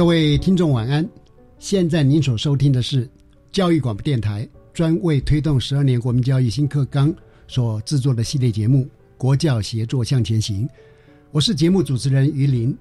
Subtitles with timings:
[0.00, 1.06] 各位听众晚安，
[1.58, 3.06] 现在您所收听的是
[3.52, 7.14] 教育广播电台专为推动十二年国民教育新课纲
[7.46, 8.78] 所制作的系列节目
[9.18, 10.66] 《国教协作向前行》，
[11.32, 12.74] 我是节目主持人于林。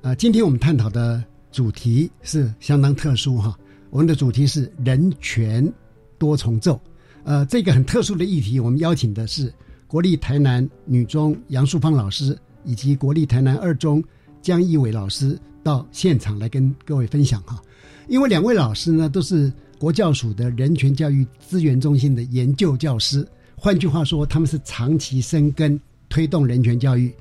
[0.00, 3.56] 呃，今天我们探讨的主题是相当特殊哈，
[3.90, 5.72] 我们的主题是人权
[6.18, 6.80] 多重奏。
[7.22, 9.54] 呃，这个很特殊的议题，我们邀请的是
[9.86, 14.02] 国立台南女中杨淑芳老师以及国立台南二中
[14.42, 15.38] 江义伟老师。
[15.68, 17.62] 到现场来跟各位分享哈，
[18.08, 25.78] 因为两位老师呢都是国教署的人权教育资源中心的研究教师，换句话说，他们是长期深耕
[26.08, 27.14] 推动人权教育，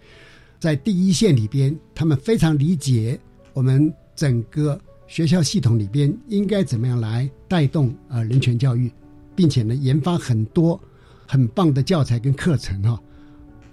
[0.60, 3.20] 在第一线里边，他们非常理解
[3.52, 8.90] 我们整个学校系统里边应该怎么样来带动呃人权教育，
[9.36, 10.80] 并且呢研发很多
[11.28, 12.98] 很棒的教材跟课程哈，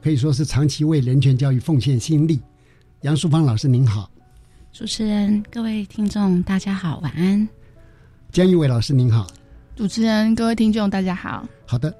[0.03, 2.41] 可以说是长期为人权教育奉献心力。
[3.03, 4.11] 杨淑芳老师您好。
[4.75, 7.49] 主持人、各位听众，大家好，晚安。
[8.33, 9.25] 江一伟老师您好。
[9.77, 11.47] 主持人、各位听众，大家好。
[11.65, 11.97] 好的，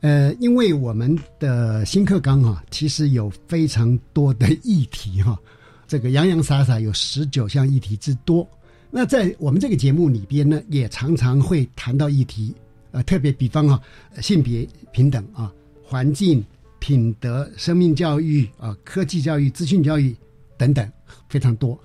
[0.00, 5.38] 呃，因为我们的新课纲啊，其实有非常多的议题哈，
[5.86, 8.44] 这个洋洋洒洒有十九项议题之多。
[8.90, 12.52] 那在我们这个节目里边呢，也常常会谈到议题，
[12.90, 13.80] 呃，特别比方哈，
[14.20, 16.44] 性别平等啊，环境、
[16.80, 20.12] 品德、生命教育啊，科技教育、资讯教育
[20.58, 20.90] 等等，
[21.28, 21.78] 非常多。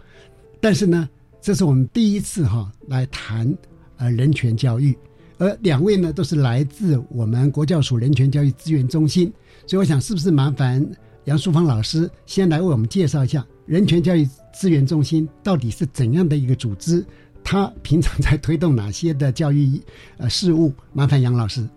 [0.61, 1.09] 但是呢，
[1.41, 3.51] 这是我们第一次哈来谈
[3.97, 4.95] 呃人权教育，
[5.39, 9.33] 而两位呢都是来自我们国教署人权教育资源中心，
[9.65, 10.85] 所以我想是不是麻烦
[11.25, 17.03] 杨淑芳老师先来为我们介绍一下人权教育资源中心到底是怎样的一个组织？
[17.43, 19.81] 他平常在推动哪些的教育
[20.17, 20.71] 呃事务？
[20.93, 21.67] 麻烦杨老师。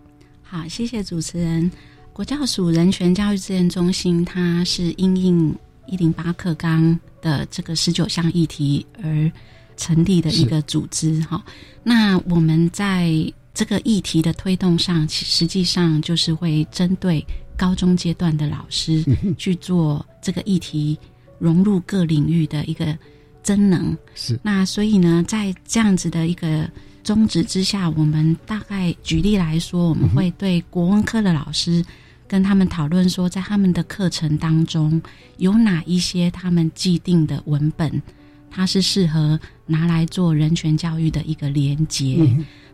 [0.43, 1.71] 好，谢谢主持人。
[2.13, 5.55] 国教署人权教育资源中心，它是应应。
[5.87, 9.31] 一零八课纲的这个十九项议题而
[9.77, 11.43] 成立的一个组织哈，
[11.83, 13.11] 那我们在
[13.53, 17.25] 这个议题的推动上，实际上就是会针对
[17.57, 19.03] 高中阶段的老师
[19.37, 20.97] 去做这个议题
[21.39, 22.97] 融入各领域的一个
[23.43, 23.97] 增能。
[24.13, 26.69] 是那所以呢，在这样子的一个
[27.03, 31.83] 宗旨之下，我们大概举例来说，我们会对国文科的老师。
[32.27, 35.01] 跟他们讨论说，在他们的课程当中
[35.37, 38.01] 有哪一些他们既定的文本，
[38.49, 42.17] 它是适合拿来做人权教育的一个连接。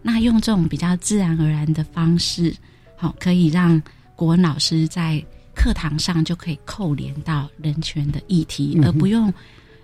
[0.02, 2.56] 那用这种比较自然而然的方式，
[2.96, 3.82] 好，可以让
[4.16, 5.24] 国文老师在
[5.54, 9.32] 课堂上就可以扣连到人权的议题，而不用。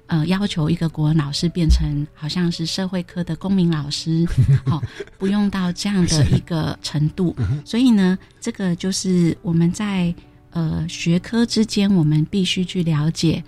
[0.08, 4.26] 呃，要求一个国文老师变成好像是社会科的公民老师，
[4.66, 4.82] 好，
[5.18, 7.36] 不用到这样的一个程度。
[7.66, 10.16] 所以呢，这个就是我们在
[10.52, 13.44] 呃学科之间，我们必须去了解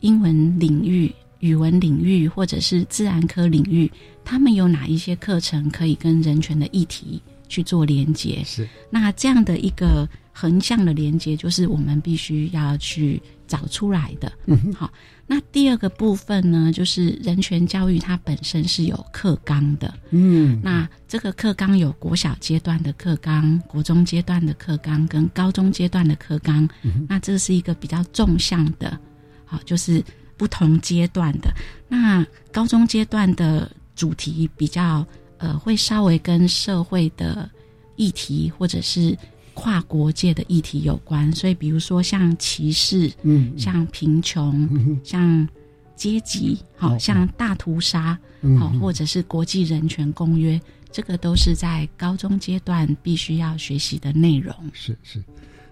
[0.00, 1.10] 英文领域、
[1.40, 3.90] 语文领域或者是自然科领域，
[4.22, 8.42] 他们有哪一些课程可以跟人权的议题去做连接。
[8.44, 13.18] 是，那这样的一个横向的连接，就是我们必须要去
[13.48, 14.30] 找出来的。
[14.44, 14.92] 嗯，好。
[15.32, 26.68] 那第二个部分呢，就是人权教育它本身是有课纲的，嗯，那这个课纲有国小阶段的课纲、国中阶段的课纲跟高中阶段的课纲，
[27.08, 28.98] 那这是一个比较纵向的，
[29.46, 30.04] 好，就是
[30.36, 31.50] 不同阶段的。
[31.88, 35.02] 那高中阶段的主题比较
[35.38, 37.50] 呃，会稍微跟社会的
[37.96, 39.16] 议题或者是
[39.54, 45.46] 跨国界的议题有关，所以比如说像歧视，嗯，像贫穷，像
[45.94, 50.60] 阶级，好、像大屠杀，嗯好、或者是国际人权公约，
[50.90, 54.54] 这个都是在高中阶段必须要学习的内容。
[54.72, 55.22] 是是，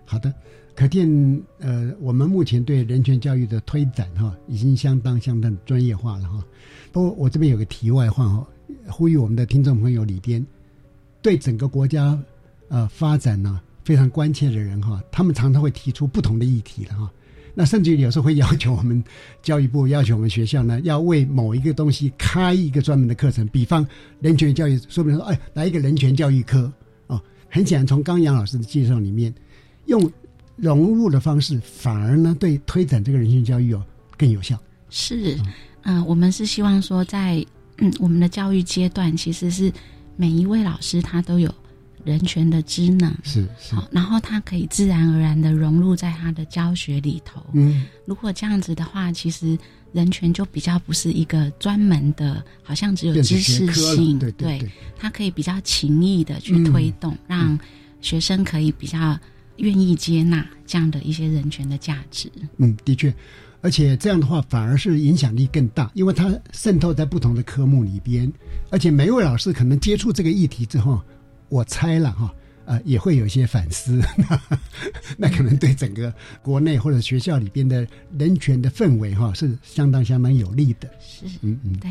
[0.05, 0.33] 好的，
[0.75, 1.09] 可见
[1.59, 6.45] 呃，我们目前对人权教育的推展哈，已经相当相当专业化了哈。
[6.93, 8.47] 不过我这边有个题外话哈，
[8.89, 10.45] 呼吁我们的听众朋友里边，
[11.23, 12.19] 对整个国家
[12.69, 17.11] 呃发展呢非常关切的人哈，他们常常会提出不同的议题的哈。
[17.55, 19.03] 那甚至于有时候会要求我们
[19.43, 23.85] 教育部要求我们学校呢，要为某一个东西开一个专门的课程，比方
[24.21, 26.73] 人权教育，说明说，哎，来一个人权教育科
[27.09, 27.21] 哦。
[27.49, 29.35] 很显然，从刚杨老师的介绍里面，
[29.87, 30.09] 用
[30.55, 33.85] 融入的方式，反而呢对推展这个人权教育哦
[34.17, 34.57] 更有效。
[34.89, 35.37] 是，
[35.83, 37.45] 嗯、我们是希望说在，
[37.79, 39.73] 嗯我们的教育阶段，其实是
[40.15, 41.53] 每一位老师他都有
[42.05, 47.45] 人权的知能，是是，好，然后他可以自然而然的融入在他的教学里头。
[47.53, 49.59] 嗯，如果这样子的话，其实
[49.93, 57.59] 人权就比较不是一个专门的，好像只有知识性，对对对，它可以比较情意的去推动，让
[58.01, 59.19] 学生可以比较
[59.57, 62.31] 愿意接纳这样的一些人权的价值。
[62.57, 63.15] 嗯，的确，
[63.61, 68.33] 而且这样的话反而是影响力更大，因为它渗透在不同的科目里边，
[68.71, 71.03] 而且每一位老师可能接触这个议题之后，
[71.51, 72.35] 我猜了哈。
[72.67, 74.01] 呃，也会有一些反思，
[75.19, 77.85] 那可能对整个国内或者学校里边的
[78.17, 80.89] 人权的氛围哈是相当相当有利的。
[81.01, 81.91] 是，嗯嗯，对。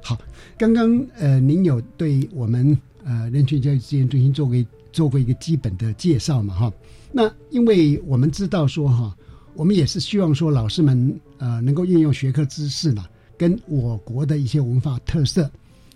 [0.00, 0.20] 好，
[0.58, 4.56] 刚刚呃，您有对我们呃人权教育资源中心做过
[4.92, 6.72] 做过一个基本的介绍嘛哈？
[7.12, 9.16] 那因为我们知道说哈，
[9.54, 13.04] 我们也是希望说老师们呃能够运用学科知识呢，
[13.38, 15.48] 跟我国的一些文化特色，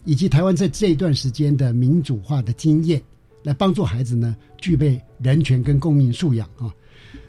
[0.06, 3.02] 以及台湾在这一段时间的民主化的经验，
[3.42, 6.72] 来帮助孩子呢具备人权跟公民素养啊。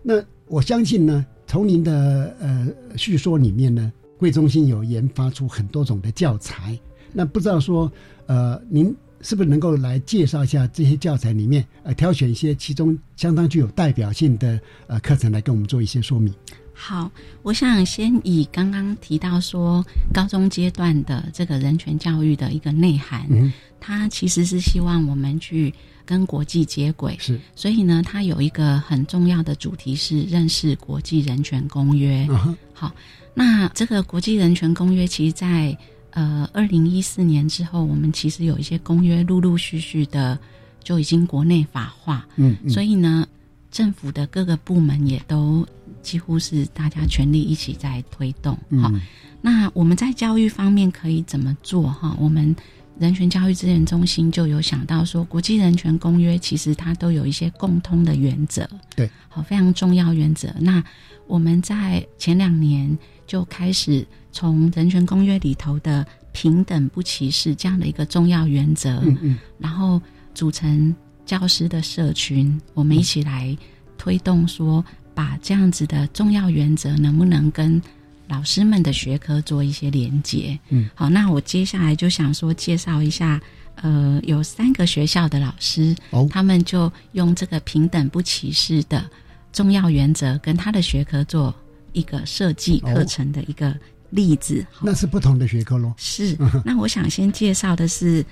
[0.01, 6.79] 那我相信呢，从您的呃叙说里面呢，贵中心有研发出很多种的教材。
[7.11, 7.91] 那不知道说
[8.27, 16.31] 呃，您是不是能够来介绍一下这些教材里面呃，挑选一些其中相当具有代表性的呃课程来跟我们做一些说明？
[16.79, 19.83] 好，我想先以刚刚提到说
[20.13, 25.73] 高中阶段的这个人权教育的一个内涵，嗯，它其实是希望我们去
[26.05, 32.25] 跟国际接轨，是，所以呢，它有一个很重要的主题是认识国际人权公约。
[32.27, 32.93] 啊，好，
[33.33, 35.75] 那这个国际人权公约，其实在
[36.11, 40.37] 呃二零一四年之后，我们其实有一些公约陆陆续续的
[40.83, 42.69] 就已经国内法化，嗯，嗯。
[42.69, 43.27] 所以呢，
[43.71, 45.67] 政府的各个部门也都
[46.07, 48.53] 几乎是大家全力一起在推动。
[48.81, 49.01] 好、嗯
[49.39, 51.83] 那我们在教育方面可以怎么做？
[51.83, 52.55] 哈，我们
[52.97, 60.49] 人权教育资源中心就有想到说，国际人权公约其实它都有一些共通的原则，对，好，非常重要原则。
[60.59, 60.83] 那
[61.27, 70.01] 我们在前两年就开始从人权公约里头的平等不歧视这样的一个重要原则，嗯嗯然后
[70.33, 70.93] 组成
[71.25, 73.55] 教师的社群，我们一起来
[73.99, 74.83] 推动说，
[75.17, 77.81] 把这样子的重要原则能不能跟
[78.27, 80.59] 老师们的学科做一些连接？
[80.69, 83.41] 嗯，好，那我接下来就想说介绍一下，
[83.81, 89.09] 呃，有三个学校的老师，哦，他们就用这个平等不歧视的
[89.51, 91.51] 重要原则，跟他的学科做
[91.93, 93.75] 一个设计课程的一个
[94.11, 94.63] 例子。
[94.71, 95.91] 好那是不同的学科喽。
[95.97, 98.23] 是，那我想先介绍的是，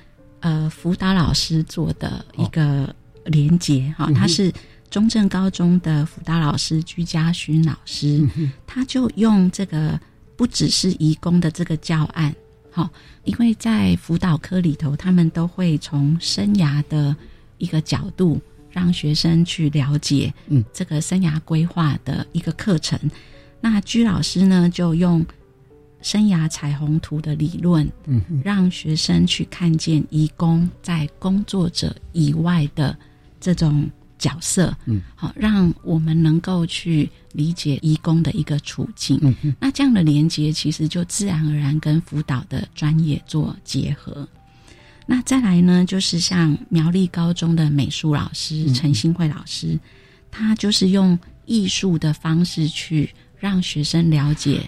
[0.42, 2.94] 呃，辅导老师做的一个
[3.26, 4.54] 连接哈，他是
[4.96, 10.00] 中正高中的辅导老师居家勋老师，嗯他就用这个
[10.38, 12.34] 不只是移工的这个教案，
[12.72, 12.90] 好，
[13.26, 17.14] 因为在辅导科里头，他们都会从生涯的
[17.58, 18.40] 一个角度，
[18.72, 22.98] 让学生去了解，嗯，这个生涯规划的一个课程。
[23.60, 25.26] 那居老师呢，就用
[26.02, 28.42] 生涯彩虹图的理论，嗯哼。
[28.46, 32.98] 让学生去看见移工在工作者以外的
[33.42, 39.20] 这种角色，嗯，好，让我们能够去理解义工的一个处境。
[39.22, 44.28] 嗯嗯那这样的连接其实就自然而然跟辅导的专业做结合。
[45.06, 49.78] 那再来呢，就是像苗栗高中的美术老师嗯陈新慧老师，
[50.32, 54.68] 他就是用艺术的方式去让学生了解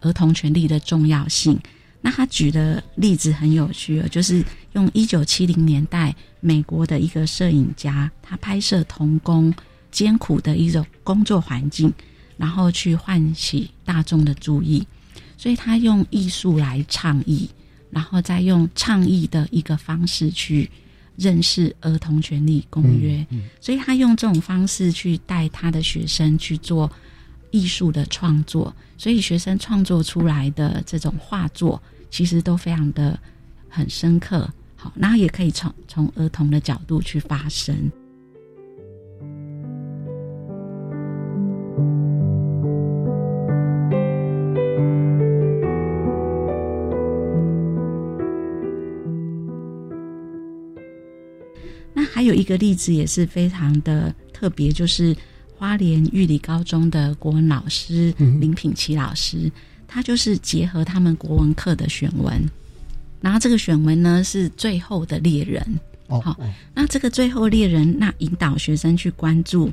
[0.00, 1.58] 儿童权利的重要性。
[2.00, 4.42] 那他举的例子很有趣哦，就是
[4.72, 9.52] 用一九七零年代美国的一个摄影家，他拍摄童工
[9.90, 11.92] 艰苦的一种工作环境，
[12.36, 14.86] 然后去唤起大众的注意，
[15.36, 17.48] 所以他用艺术来倡议，
[17.90, 20.70] 然后再用倡议的一个方式去
[21.16, 23.26] 认识《儿童权利公约》，
[23.60, 26.90] 所以他用这种方式去带他的学生去做
[27.50, 33.18] 艺术的创作，所以学生创作出来的这种画作，其实都非常的
[33.68, 34.48] 很深刻。
[34.76, 37.90] 好，然后也可以从从儿童的角度去发声。
[51.92, 55.14] 那还有一个例子也是非常的特别，就是
[55.60, 59.52] 花莲玉里高中的国文老师林品琪老师，
[59.86, 62.42] 他就是结合他们国文课的选文，
[63.20, 65.62] 然后这个选文呢是最后的猎人。
[66.06, 66.34] 哦，好，
[66.72, 69.70] 那这个最后猎人，那引导学生去关注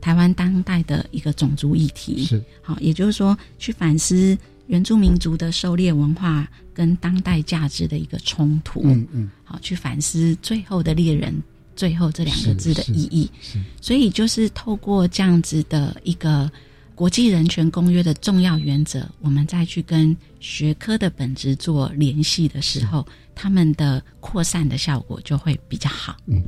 [0.00, 2.42] 台湾当代的一个种族议题，是。
[2.60, 6.44] 好，也就是说去反思原住民族的狩猎文化
[6.74, 11.40] 跟当代价值的一个冲突，嗯嗯，好，去反思最后的猎人，
[11.80, 16.52] 最后这两个字的意义，是所以就是透过这样子的一个
[16.94, 26.14] 国际人权公约的重要原则，我们再去跟学科的本质做联系的时候，他们的扩散的效果就会比较好。
[26.26, 26.42] 嗯，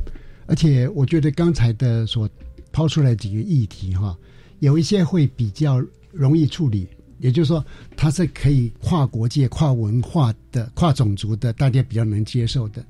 [0.44, 2.28] 而且我觉得刚才的所
[2.70, 4.14] 抛出来几个议题哈，
[4.58, 6.86] 有一些会比较容易处理，
[7.20, 7.64] 也就是说
[7.96, 12.84] 它是可以跨国界、跨文化的、跨种族的，大家比较能接受的。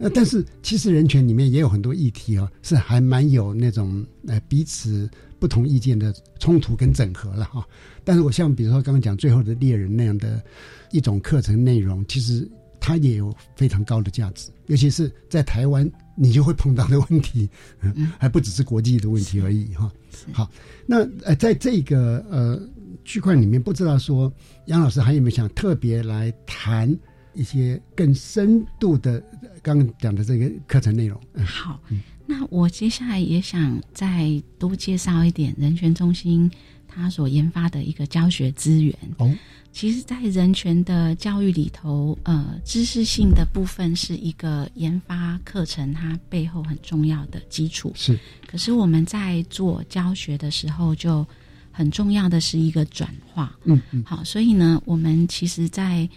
[0.00, 7.64] 呃，但是其实人权里面也有很多议题哦，是还蛮有那种呃彼此不同意见的冲突跟整合了哈。
[8.02, 10.42] 但是我像比如说刚刚讲最后的猎人那样的
[10.90, 17.46] 一种课程内容，其实它也有非常高的价值，尤其是在台湾，你就会碰到的问题，
[17.82, 19.92] 嗯，还不只是国际的问题而已哈。
[20.32, 20.50] 好，
[20.86, 22.58] 那呃，在这个呃
[23.04, 24.32] 区块里面，不知道说
[24.64, 26.98] 杨老师还有没有想特别来谈
[27.34, 29.22] 一些更深度的
[29.62, 31.20] 刚刚讲的这个课程内容？
[31.34, 31.80] 嗯好，
[32.26, 36.50] 那我接下来也想再多介绍一点人权中心
[36.86, 38.94] 它所研发的一个教学资源。
[39.18, 39.32] 哦，
[39.72, 47.92] 其实，在人权的教育里头，呃，知识性的部分是一个研发课程它背后很重要的基础。
[47.94, 51.24] 是可是我们在做教学的时候，就
[51.70, 53.56] 很重要的是一个转化。
[53.64, 56.08] 嗯嗯好，所以呢，我们其实，在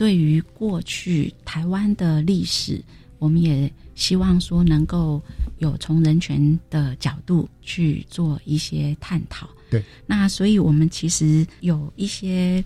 [0.00, 2.82] 对于过去台湾的历史，
[3.18, 5.20] 我们也希望说能够
[5.58, 9.46] 有从人权的角度去做一些探讨。
[9.70, 12.64] 对，那所以我们其实有一些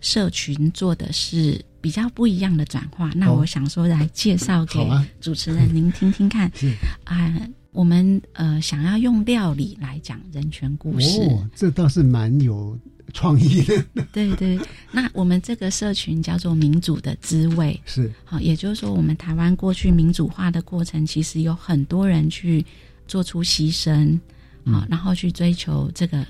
[0.00, 3.12] 社群做的是比较不一样的转化。
[3.14, 4.84] 那哦我想说来介绍给
[5.20, 6.50] 主持人您听听看。
[6.58, 6.74] 是
[7.04, 7.32] 啊、
[7.70, 11.20] 我们呃想要用料理来讲人权故事。
[11.20, 12.76] 哦，这倒是蛮有
[13.12, 13.84] 创意的。
[14.12, 14.58] 对对，
[14.90, 17.78] 那我们这个社群叫做民主的滋味。
[17.84, 18.10] 是。
[18.24, 22.64] 好，也就是说，我们台湾过去民主化的过程，其实有很多人去
[23.06, 24.18] 做出牺牲，
[24.64, 26.26] 好、然后去追求这个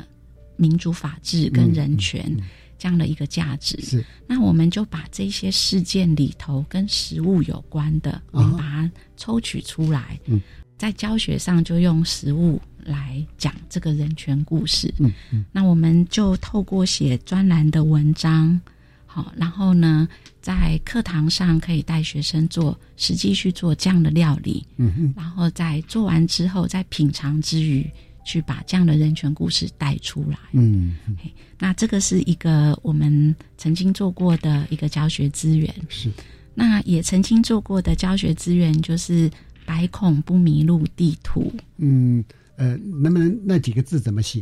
[0.57, 2.25] 民主、法治跟人权、
[2.79, 3.81] 这样的一个价值。
[3.83, 4.05] 是。
[4.27, 10.41] 那我们就把这些事件里头跟食物有关的，我们把它抽取出来，嗯。
[10.79, 14.93] 在教学上就用食物来讲这个人权故事。
[14.99, 18.61] 嗯嗯那我们就透过写专栏的文章，
[19.07, 20.09] 好，然后呢，
[20.41, 27.89] 在课堂上可以带学生做实际去做这样的料理，嗯嗯然后在做完之后，在品尝之余，
[28.25, 30.39] 去把这样的人权故事带出来。
[30.53, 30.97] 嗯
[31.59, 36.11] 那这个是一个我们曾经做过的一个教学资源，是
[36.55, 39.31] 那也曾经做过的教学资源就是
[39.65, 41.53] 百孔不迷路地图。
[41.77, 42.25] 嗯
[42.63, 44.41] 呃，能不能那几个字怎么写？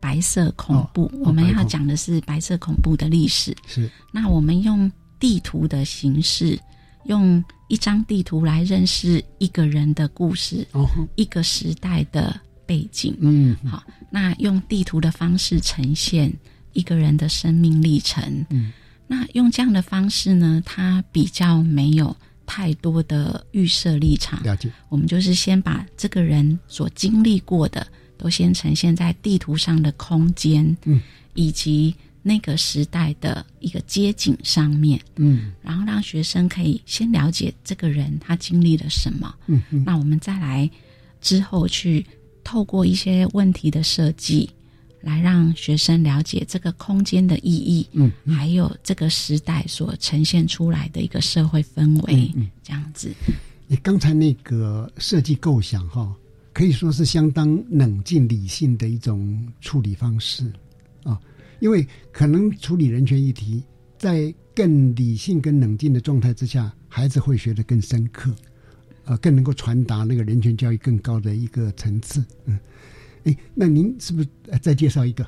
[0.00, 3.56] 白色恐怖，我们要讲的是白色恐怖的历史。
[3.66, 6.58] 是那我们用地图的形式，
[7.04, 10.84] 用一张地图来认识一个人的故事，哦，
[11.14, 13.16] 一个时代的背景。
[13.20, 16.32] 嗯好，那用地图的方式呈现
[16.72, 18.44] 一个人的生命历程。
[18.50, 18.72] 嗯，
[19.06, 22.16] 那用这样的方式呢，它比较没有
[22.50, 24.42] 太多的预设立场。
[24.42, 24.68] 了解。
[24.88, 27.86] 我们就是先把这个人所经历过的，
[28.18, 31.00] 都先呈现在地图上的空间，嗯，
[31.34, 39.32] 以及那个时代的一个街景上面，嗯然后让学生可以先了解这个人他经历了什么。
[39.46, 40.68] 嗯嗯那我们再来
[41.20, 42.04] 之后去
[42.42, 44.50] 透过一些问题的设计，
[45.00, 53.10] 来让学生了解这个空间的意义，嗯还有这个时代所呈现出来的一个社会氛围，嗯这样子。
[53.66, 56.14] 你刚才那个设计构想哈，
[56.52, 60.52] 可以说是相当冷静理性的一种处理方式
[61.04, 61.18] 啊，
[61.60, 63.62] 因为可能处理人权议题，
[63.96, 68.34] 在更理性、跟冷静的状态之下，孩子会学得更深刻，
[69.04, 72.24] 呃，更能够传达那个人权教育更高的一个层次。
[72.46, 72.58] 嗯，
[73.24, 74.28] 哎，那您是不是
[74.60, 75.26] 再介绍一个？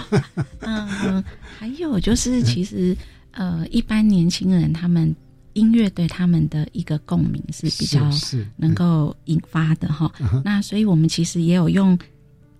[0.60, 1.22] 嗯，
[1.58, 2.96] 还有就是，其实
[3.32, 5.14] 呃，一般年轻人他们
[5.54, 8.10] 音乐对他们的一个共鸣是比较
[8.56, 10.12] 能够引发的哈。
[10.44, 11.98] 那所以我们其实也有用。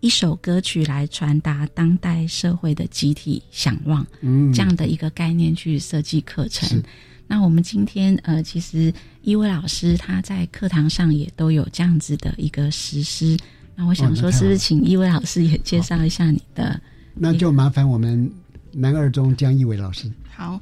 [0.01, 6.81] 一首歌曲来传达当代社会的集体想望，嗯，这样的一个概念去设计课程。
[7.27, 8.93] 那我们今天呃，其实
[9.23, 13.37] 一位老师他在课堂上也都有这样子的一个实施。
[13.77, 16.81] 那我想说，是不是请一位老师也介绍一下你的？
[17.15, 18.29] 那就麻烦我们
[18.73, 20.11] 南二中江一伟老师。
[20.35, 20.59] 好。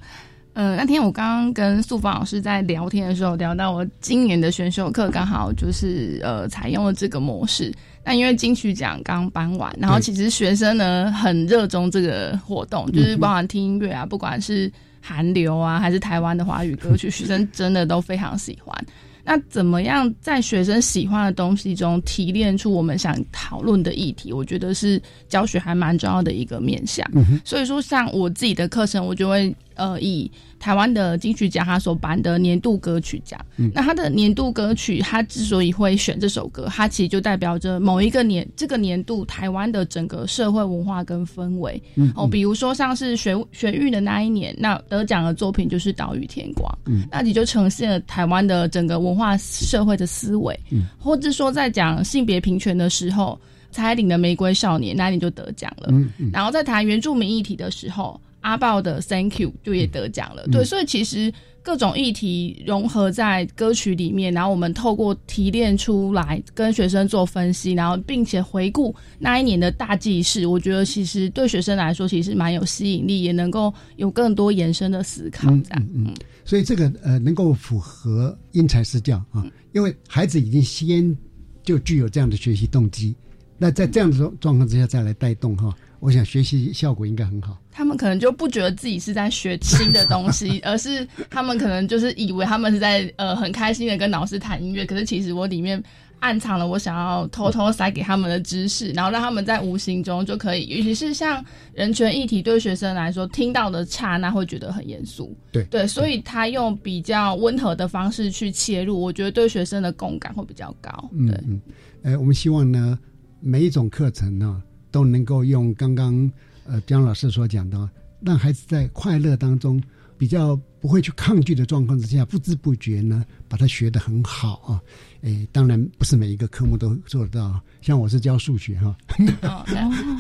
[0.53, 7.75] 呃，那天我刚刚跟素芳老师在聊天的时候，聊到我今年的选修课刚好就是呃采用了这个模式。
[8.05, 18.87] 那因为金曲奖刚颁完，然后其实学生呢很热衷这个活动，就是 包含听音乐啊，不管是韩流啊还是台湾的华语歌曲，学生真的都非常喜欢。
[19.25, 24.33] 那怎么样在学生喜欢的东西中提炼出我们想讨论的议题？
[24.33, 27.09] 我觉得是教学还蛮重要的一个面向。
[27.45, 30.31] 所以说，像我自己的课程，我就会呃以。
[30.61, 33.39] 台湾的金曲奖，他所颁的年度歌曲奖。
[33.75, 41.83] 那他的年度歌曲，他之所以会选这首歌，它其实就代表着某一个年这个年度台湾的整个社会文化跟氛围。
[42.17, 46.67] 哦，比如说像是学学运的那一年，那得奖的作品就是《岛屿天光》，
[47.11, 50.59] 那你就呈现了台湾的整个文化社会的思维。
[50.99, 53.39] 或者说在讲性别平权的时候，
[53.71, 55.93] 蔡依的《玫瑰少年》那你就得奖了。
[56.33, 58.19] 然后在谈原住民议题的时候。
[58.45, 61.33] 阿豹的 Thank You 就也得奖了，对，所以其实
[61.63, 75.49] 各种议题融合在歌曲里面，然后我们透过提炼出来，跟学生做分析，然后并且回顾那一年的大记事，我觉得其实对学生来说其实蛮有吸引力，也能够有更多延伸的思考。
[75.49, 81.17] 这样，嗯，所以这个呃能够符合因材施教啊，因为孩子已经先
[81.63, 83.15] 就具有这样的学习动机，
[83.57, 85.75] 那在这样的状状况之下再来带动哈。
[86.05, 87.57] 我想学习效果应该很好。
[87.73, 94.85] 他们可能就不觉得自己是在学新的东西， 而是他们可能就是以为他们是在呃很开心的跟老师谈音乐。
[94.85, 95.83] 可是其实我里面
[96.21, 105.35] 暗藏了我想要偷偷塞给他们的知识，然后让他们在无形中就可以，尤其是像人权议题对学生来说，听到的刹那会觉得很严肃。
[105.51, 111.11] 对对，所以他用比较温和的方式去切入，我觉得对学生的共感会比较高。
[111.27, 111.61] 对，嗯，
[112.03, 112.99] 呃，我们希望呢，
[113.41, 114.63] 每一种课程呢。
[114.95, 116.31] 都能够用刚刚
[116.69, 119.83] 呃姜老师所讲的，让孩子在快乐当中
[120.17, 124.81] 比较不会去抗拒的状况之下，不知不觉呢把它学得很好啊。
[125.23, 128.97] 诶，当然不是每一个科目都做得到，像我是教数学哈，
[129.43, 129.65] 哦，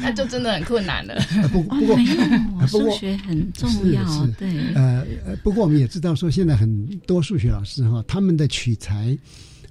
[0.02, 1.14] 那就真的很困难了。
[1.52, 4.74] 不不过数学很重要，对。
[4.74, 9.16] 呃呃，不过我们也知道说，现在很多数学老师哈，他们的取材。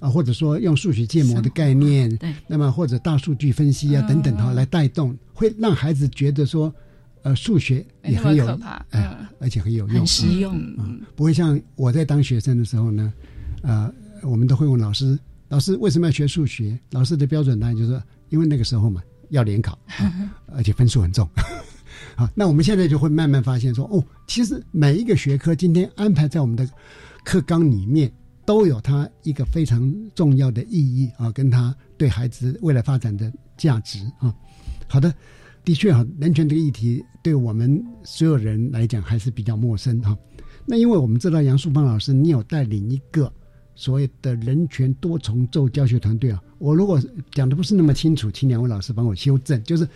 [0.00, 6.72] 啊，或者说用数学建模的概念，对，那么或者大数据分析啊等等哈，来带动，会让孩子觉得说，
[7.22, 8.46] 呃，数学也很有，
[8.90, 13.12] 哎，而且很有用，很实用，嗯，不会像我在当学生的时候呢，
[13.62, 16.78] 呃，我们都会问老师，老师为什么要学数学？
[16.90, 19.78] 老师的标准答案就是因为那个时候嘛要联考，
[20.54, 21.28] 而且分数很重。
[22.16, 26.68] 好，那我们现在就会慢慢发现说，哦，其实每一个学科今天安排在我们的
[27.24, 28.12] 课纲里面。
[28.46, 34.34] 都有它一个非常重要的意义啊，跟它对孩子未来发展的价值啊。
[34.86, 35.12] 好的，
[35.64, 40.16] 的确哈，人权这个议题对我们所有人来讲还是比较陌生哈。
[40.66, 43.32] 那因为我们知道杨树芳老师，你有带领一个
[43.74, 46.42] 所谓的人权多重奏教学团队啊。
[46.58, 47.00] 我如果
[47.32, 49.62] 讲的不是那么清楚，请两位老师帮我修正。
[49.64, 49.88] 就是，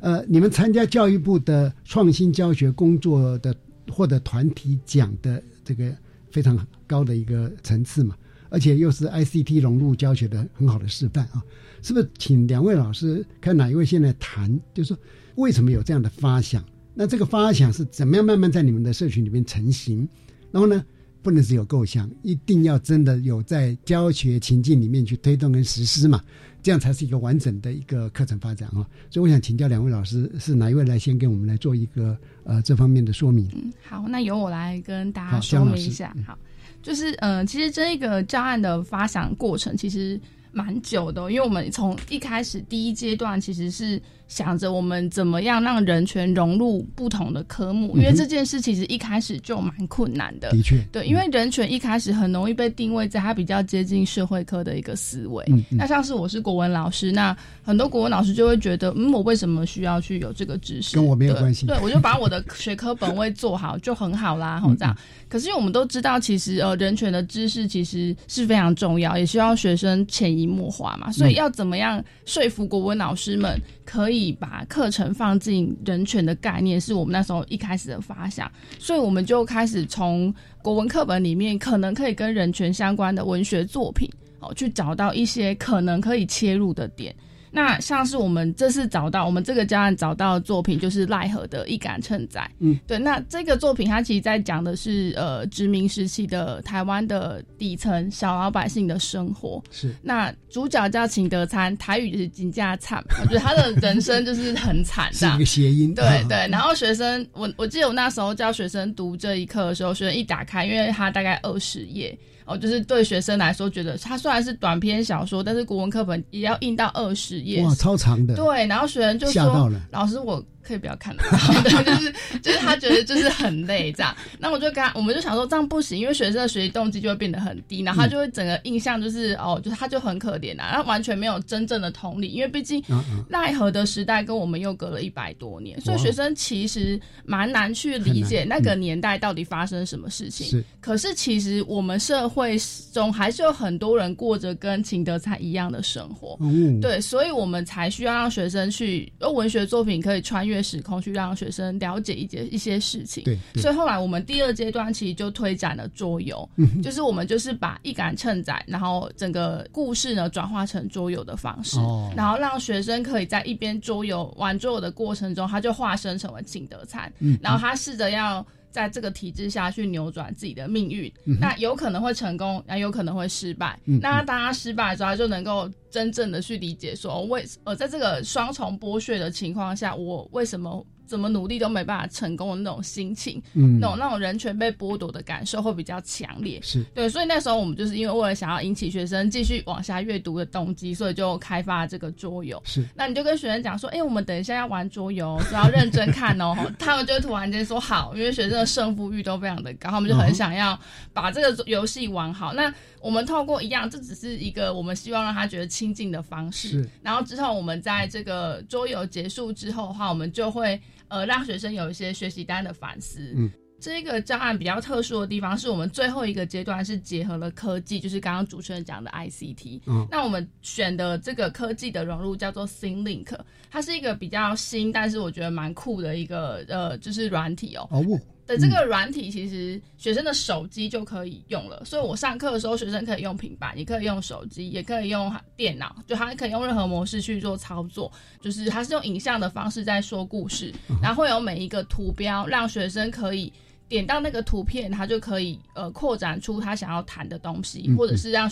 [0.00, 3.54] 呃，你们参加教育部的创新教学工作的
[3.88, 5.94] 获得团体奖的这个。
[6.32, 8.16] 非常高的一个层次嘛，
[8.48, 11.40] 而且又是 ICT 融入教学的很好的示范啊！
[11.82, 12.10] 是不是？
[12.18, 14.98] 请两位老师看哪一位现在谈，就是说
[15.36, 16.64] 为什么有这样的发想？
[16.94, 20.08] 那这个发想是怎么样慢慢在你们的社群里面成型？
[20.50, 20.84] 然后呢，
[21.22, 26.22] 不能只有构想，一定要真的有在教学情境里面去推动跟实施嘛？
[26.62, 28.86] 这样才是一个完整的一个课程发展啊！
[29.10, 33.48] 所以我想请教两位老师，是哪一位来先给我们来做一个呃这方面的说明？
[33.54, 36.14] 嗯，好，那由我来跟大家说明一下。
[36.26, 36.38] 好，
[36.82, 44.00] 就是呃，其实这个教案的发想过程其实蛮久的，因为我们从一开始第一阶段其实是
[44.32, 50.50] 想着我们怎么样让人权融入不同的科目，因为这件事其实一开始就蛮困难的。
[50.52, 55.44] 的确，对，因为人权一开始很容易被定位在它比较接近社会科的一个思维。
[55.48, 60.96] 嗯嗯那像是我是国文老师，那很多国文老师就会觉得，嗯，我为什么需要去有这个知识？
[60.96, 64.96] 跟我没有关系对，我就把我的学科本位做好就很好啦，嗯吼这样。
[65.28, 71.10] 可是因为我们都知道，其实呃，人权的知识其实是非常重要，也需要学生潜移默化嘛。
[71.10, 78.48] 所以要怎么样说服国文老师们可以把课程放进人权的概念，是我们那时候一开始的发想。
[78.78, 84.08] 所以我们就开始从国文课本里面可能可以跟人权相关的文学作品，
[84.40, 87.14] 哦，去找到一些可能可以切入的点。
[87.52, 92.40] 那像是我们这次找到，我们这个教案找到的作品就是赖和的《一杆秤仔》。
[92.60, 92.98] 嗯，对。
[92.98, 99.62] 那这个作品它其实在讲的是呃殖民时期的台湾的底层小老百姓的生活。
[99.70, 105.38] 是那主角叫秦德参，台语就是金家惨，我觉得他的人生就是很惨的是一。
[105.38, 105.94] 个谐音。
[105.94, 117.62] 对啊 对，然后学生，我我记得我那时候教学生读这一课的时候，学生一打开，因为他大概二十页，哦，就是对学生来说，觉得它虽然是短篇小说，但是国文课本也要印到二十页。
[117.62, 121.22] 哇，超长的，对，然后学生就说吓到了：“老师，我可以不要看了。
[121.62, 124.16] ”对，就是就是他觉得就是很累这样。
[124.38, 132.82] 那我就跟他，我们就想说这样不行，因为学生的学习动机就会变得很低，然后他就会整个印象就是、哦，就是他就很可怜啊，他完全没有真正的同理，因为毕竟
[133.28, 140.46] 奈何的时代跟我们又隔了一百多年，所以学生其实蛮难去理解那个年代到底发生什么事情。
[140.46, 142.56] 是可是其实我们社会
[142.92, 146.36] 中还是有很多人过着跟秦德才一样的生活。
[146.40, 153.24] 嗯，对，所以我们才需要让学生去，用文学作品可以穿越时空，去让学生了解一些一些事情。
[153.24, 168.46] 对对所以后来我们第二阶段其实就推展了桌游，嗯就是我们就是把一杆秤仔，然后整个故事呢转化成桌游的方式，哦然后让学生可以在一边桌游玩桌游的过程中，他就化身成为景德灿，嗯然后他试着要。
[168.72, 173.78] 在这个体制下去扭转自己的命运，那有可能会成功，那有可能会失败。
[173.84, 186.58] 嗯那当他失败之后，他就能够真正的去理解说，为呃，在这个双重剥削的情况下，我为什么怎么努力都没办法成功的那种心情，嗯那种那种人权被剥夺的感受会比较强烈。
[186.62, 192.58] 是对，所以那时候我们就是因为为了想要引起学生继续往下阅读的动机，所以就开发这个桌游。
[192.64, 196.56] 是那你就跟学生讲说，哎、我们等一下要玩桌游，所以要认真看哦。
[196.80, 200.78] 他们就会突然间说好，因为学生的胜负欲都非常的高，他们就很想要
[201.12, 202.54] 把这个游戏玩好。
[202.54, 202.72] 那
[203.02, 206.90] 我们透过一样，这只是一个我们希望让他觉得亲近的方式是。
[207.02, 210.80] 然后之后我们在这个桌游结束之后的话，我们就会
[211.12, 213.20] 呃让学生有一些学习单的反思。
[213.36, 213.50] 嗯。
[213.84, 219.80] 这个教案比较特殊的地方，是我们最后一个阶段是结合了科技，就是刚刚主持人讲的 ICT。
[219.88, 223.36] 嗯那我们选的这个科技的融入叫做 ThinkLink，
[223.68, 227.88] 它是一个比较新，但是我觉得蛮酷的一个呃，就是软体哦。
[227.90, 228.04] 哦，
[228.52, 238.12] 的这个软体其实学生的手机就可以用了，所以我上课的时候，学生可以用平板，也可以用手机，也可以用电脑，就他可以用任何模式去做操作。
[238.40, 243.52] 就是他是用影像的方式在说故事，然后会有每一个图标，让学生可以
[243.88, 248.50] 点到那个图片，他就可以呃扩展出他想要谈的东西，嗯或者是让。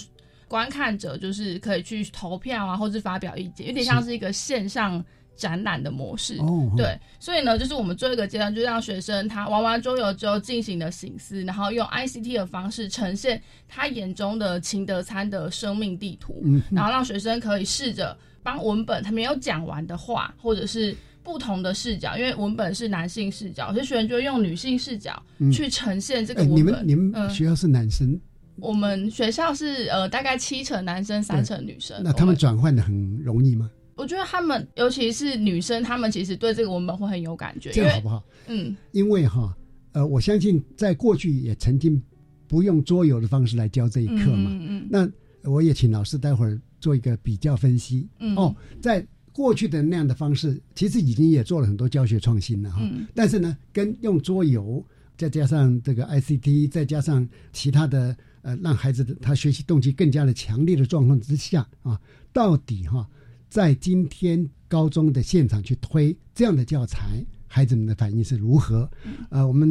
[0.48, 5.00] 观看者就是可以去投票啊，或是发表意见，有点像是一个线上
[5.40, 6.36] 展览的模式。
[6.40, 26.58] 哦，对，所以呢，就是我们最后一个阶段，就让学生他玩完桌游之后进行的醒思，然后用 ICT 的方式呈现他眼中的秦德参的生命地图，嗯然后让学生可以试着帮文本他没有讲完的话，或者是不同的视角，因为文本是男性视角，有些学生就会用女性视角去呈现这个哎，文本。
[26.58, 28.20] 你们你们嗯学校是男生，
[28.56, 32.00] 我们学校是呃大概七成男生，三成女生。
[32.04, 33.70] 那他们转换的很容易吗？
[34.00, 38.24] 我觉得他们尤其是女生，他们其实对这个文本会很有感觉，这样好不好？
[38.48, 39.54] 嗯因为哈，
[39.92, 42.02] 呃，我相信在过去也曾经
[42.48, 44.50] 不用桌游的方式来教这一课嘛。
[44.52, 48.08] 嗯嗯那我也请老师待会儿做一个比较分析。
[48.18, 52.78] 嗯哦，在过去的那样的方式，其实已经也做了很多教学创新了哈。
[52.82, 54.82] 嗯但是呢，跟用桌游，
[55.18, 62.00] 再加上这个 ICT，再加上其他的呃，让孩子的他学习动机更加的强烈的状况之下啊，
[62.32, 63.06] 到底哈，
[63.50, 68.88] 在今天高中的现场去推这样的教材，孩子们的反应是如何？
[69.28, 69.68] 呃，我们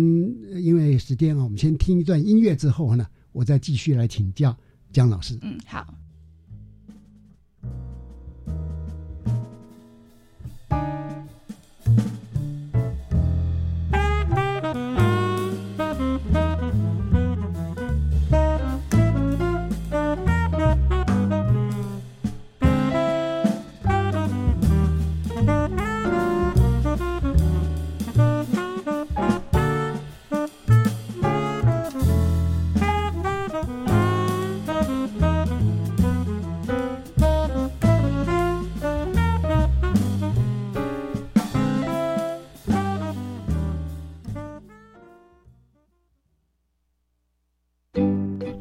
[0.51, 4.55] 呃因为时间啊，我们先听一段音乐之后呢，我再继续来请教
[4.91, 5.39] 姜老师。
[5.41, 5.87] 嗯，好。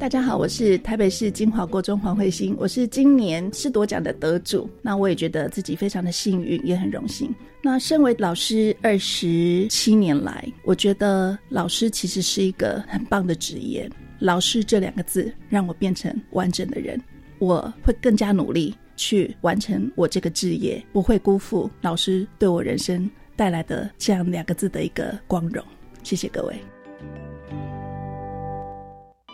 [0.08, 4.66] 大家好，我是台北市金华国中黄慧欣，我是今年师铎奖的得主。
[4.80, 7.30] 那我也觉得自己非常的幸运，也很荣幸。
[7.62, 13.86] 那身为老师二十七年来，我觉得老师其实是一个很棒的职业。
[14.18, 16.98] 老师这两个字让我变成完整的人，
[17.38, 25.62] 我会更加努力去完成我这个职业，不会辜负老师对我人生带来的这样两个字的一个光荣。
[26.02, 26.58] 谢谢各位。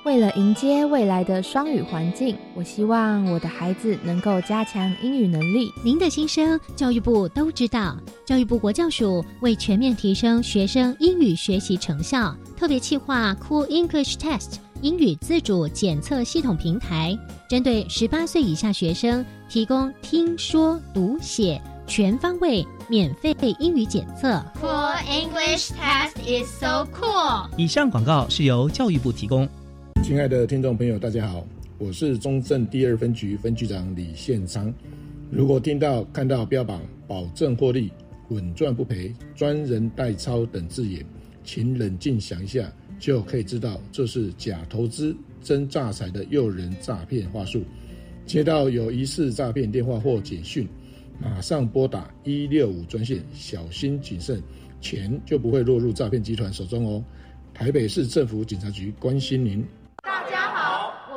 [0.05, 5.73] 为了迎接未来的双语环境，我希望我的孩子能够加强英语能力。
[5.83, 7.97] 您的心声，教育部都知道。
[8.27, 24.45] 教育部国教署为全面提升学生英语学习成效，特别计划 Cool English Test 英语自主检测系统平台，针对十八岁以下学生提供听说读写全方位免费英语检测。
[24.61, 27.49] Cool English Test is so cool。
[27.57, 29.49] 以上广告是由教育部提供。
[30.05, 34.73] 亲爱的听众朋友，大家好，我是中正第二分局分局长李宪昌。
[35.31, 37.91] 如果听到、看到标榜保证获利、
[38.29, 41.03] 稳赚不赔、专人代操等字眼，
[41.43, 47.65] 请冷静想一下，就可以知道这是假投资、真诈财的诱人诈骗话术。
[48.27, 50.69] 接到有疑似诈骗电话或简讯，
[51.19, 54.39] 马上拨打一六五专线，小心谨慎，
[54.83, 57.03] 钱就不会落入诈骗集团手中哦。
[57.55, 59.65] 台北市政府警察局关心您。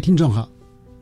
[0.00, 0.48] 听众好，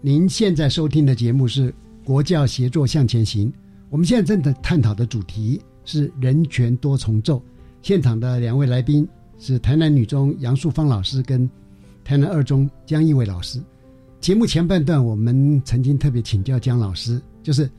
[0.01, 1.71] 您现在收听的节目是
[2.05, 3.49] 《国教协作向前行》。
[3.89, 7.43] 我们现在正在探讨的主题是人权多重奏。
[7.81, 9.09] 现场的两位来宾
[9.39, 11.49] 是台南女中杨素芳老师跟。
[12.05, 13.63] 台南二中江一伟老师，
[14.19, 17.71] 节目前半段我们曾经特别请教江老师，就是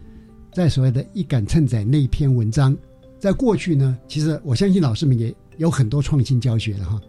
[0.54, 2.78] 在所谓的一杆秤仔那篇文章，
[3.18, 7.02] 在过去呢，其实我相信老师们也有很多创新教学的哈。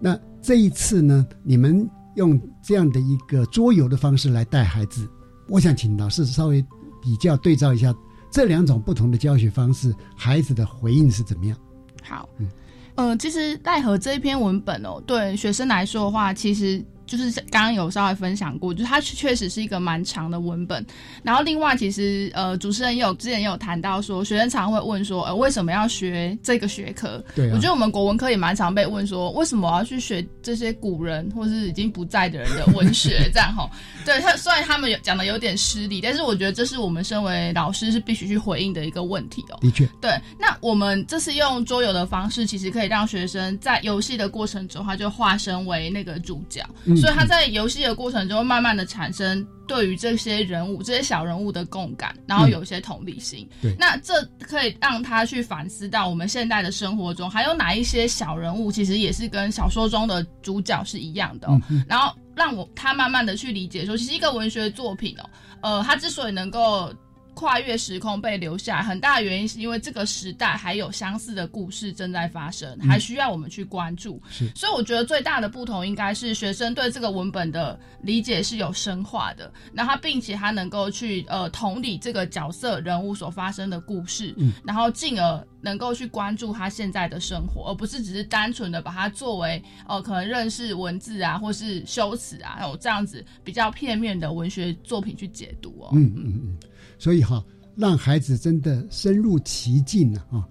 [0.00, 1.86] 那这一次呢，你们
[2.18, 5.08] 用这样的一个桌游的方式来带孩子，
[5.48, 6.62] 我想请老师稍微
[7.00, 7.94] 比较对照一下
[8.30, 11.56] 这两种不同的教学方式，孩子的回应是怎么样？
[12.02, 12.48] 好，嗯。
[12.96, 16.84] 嗯，其实奈何这一篇文本哦，对学生来说的话，其实。
[17.08, 20.84] 就是刚刚有稍微分享过，就是它确实是一个蛮长的文本。
[21.22, 27.24] 然后另外，其实呃，主持人也有之前也有谈到说，学生常会问说，呃，为什么要学这个学科？
[27.34, 33.30] 对，我觉得我们国文科也蛮常被问说，为什么我要去学这些古人或是已经不在的人的文学？
[33.32, 33.68] 这样哈，
[34.04, 39.58] 对他虽然他们有讲的有点失礼，但是我觉得这是我们身为老师是必须去回应的一个问题哦。
[39.62, 40.10] 的确，对。
[40.38, 46.62] 那我们这次用桌游的方式，其实可以让学生在游戏的过程中，他就化身为那个主角。
[47.00, 53.48] 所以他在游戏的过程中，慢慢的产生对于这些人物、这些小人物的共感，然后有一些同理心。
[53.60, 61.48] 对，那这可以让他去反思到我们现代的生活中，还有哪一些小人物，其实也是跟小说中的主角是一样的。
[61.86, 65.30] 然后让我他慢慢的去理解说，其实一个文学作品哦，
[65.62, 66.92] 呃，他之所以能够。
[67.38, 74.20] 跨越时空被留下，很大的原因是因为这个时代还有相似的故事正在发生，还需要我们去关注。
[74.56, 95.90] 所以我觉得最大的不同应该是学生对这个文本的理解是有深化的，然后并且他能够去呃同理这个角色人物所发生的故事，然后进而能够去关注他现在的生活，而不是只是单纯的把它作为呃可能认识文字啊或是修辞啊有这样子比较片面的文学作品去解读哦。
[95.92, 96.56] 嗯嗯嗯。
[96.98, 97.44] 所以哈，
[97.76, 100.46] 让孩子真的深入其境了啊，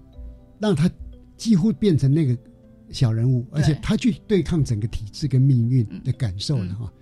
[0.58, 0.90] 让他
[1.36, 2.36] 几乎变成那个
[2.90, 6.92] 小人物，而且他去对抗整个体制跟命运的感受了哈。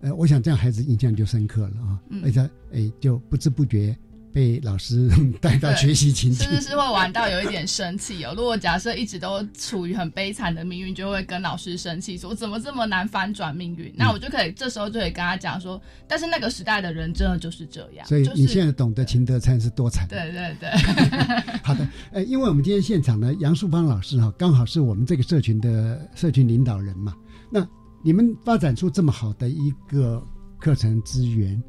[0.00, 2.40] 呃，我想这样孩子印象就深刻了啊，而且
[2.72, 3.96] 哎就不知不觉
[4.32, 5.08] 被老师
[5.40, 8.34] 带到学习情境，甚至是会玩到有一点生气哦。
[8.36, 13.92] 如果假设一直都处于很悲惨的命运，就会跟老师生气，说怎么这么难翻转命运？
[13.96, 18.06] 那我就可以这时候就可以跟他讲说，但是那个时代的人真的就是这样。
[18.06, 20.06] 所以你现在懂得秦德灿是多惨。
[20.08, 20.70] 对对对。
[21.64, 27.14] 好的，呃，因为我们今天现场呢，杨树芳老师哈，刚好是我们这个社群的社群领导人嘛。
[27.50, 27.66] 那
[28.02, 30.22] 你们发展出这么好的一个
[30.60, 31.60] 课程资源。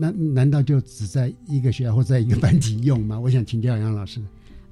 [0.00, 3.18] 那难道就只在一个学校或在一个班级用吗？
[3.20, 4.20] 我想请教杨老师。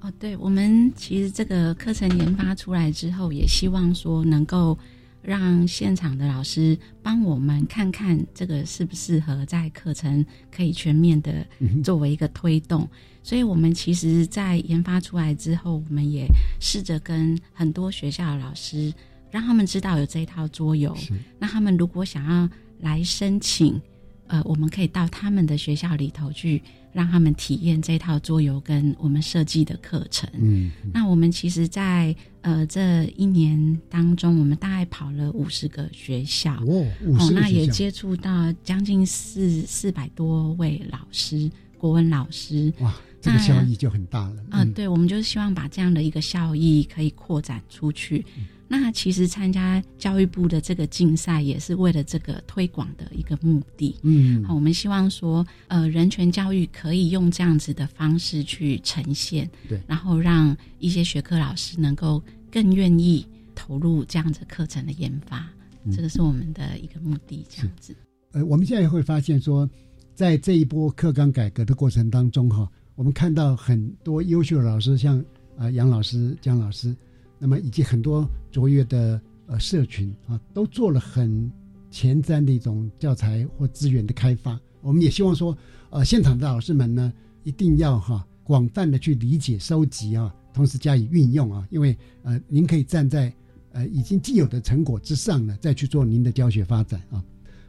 [0.01, 4.79] 哦，对，我们其实这个课程研发出来之后，也希望说能够
[5.23, 11.45] 让现场的老师帮我们看看这个适不适合在课程可以全面的
[11.83, 12.89] 作为一个推动。
[13.25, 16.29] 所以我们其实，在研发出来之后，我们也
[16.61, 18.95] 试着跟很多学校的老师，
[19.29, 20.97] 让他们知道有这一套桌游。
[21.37, 23.81] 那他们如果想要来申请。
[24.29, 26.62] 呃，我们可以到他们的学校里头去，
[26.93, 30.29] 让他们体验这套桌游跟我们设计的课程。
[30.35, 36.87] 嗯，那我们其实，在呃这一年当中，我们大概跑了五十个学校，哦，
[37.33, 42.73] 那也接触到将近四四百多位老师，国文老师。
[42.81, 44.37] 哇，这个效益就很大了。
[44.51, 48.25] 嗯，对，我们就是希望把这样的一个效益可以扩展出去。
[48.69, 53.95] 那其实参加教育部的这个竞赛，也是为了这个推广的一个目的。
[54.03, 63.25] 嗯，好，我们希望说，呃，人权教育可以用这样子的方式去呈现，对，然后让一些学科老师能够更愿意
[63.55, 65.49] 投入这样子课程的研发，
[65.95, 67.47] 这个是我们的一个目的。
[67.49, 67.95] 这样子，
[68.33, 69.69] 呃，我们现在会发现说，
[70.13, 75.25] 在这一波课纲改革的过程当中，哈，我们看到很多优秀的老师，像
[75.57, 76.95] 啊杨老师、江老师。
[77.38, 81.51] 那么以及很多卓越的呃社群啊，都做了很
[81.90, 84.59] 前瞻的一种教材或资源的开发。
[84.81, 85.57] 我们也希望说，
[85.90, 91.66] 呃，现场的老师们呢，一定要哈广泛的去理解、收集啊，同时加以运用啊。
[91.70, 93.33] 因为呃，您可以站在
[93.72, 97.22] 呃已经既有的成果之上呢，再去做您的教学发展啊。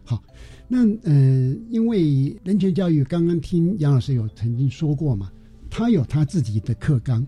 [0.03, 0.23] 好，
[0.67, 5.31] 那呃，因为人权教育，刚刚听杨老师有曾经说过嘛，
[5.69, 7.25] 他有他自己的课纲。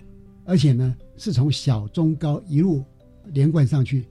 [0.49, 2.83] 而且呢，是从小中高一路
[3.25, 4.07] 连贯上去，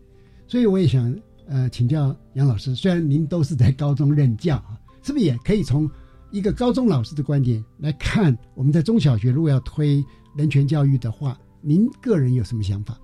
[0.46, 1.12] 所以我也想
[1.48, 5.90] 呃请教杨老师，虽然您都是在高中任教啊，是不是也可以从
[6.30, 10.04] 一个高中老师的观点来看，我们在中小学如果要推
[10.36, 12.96] 人权教育的话，您个人有什么想法？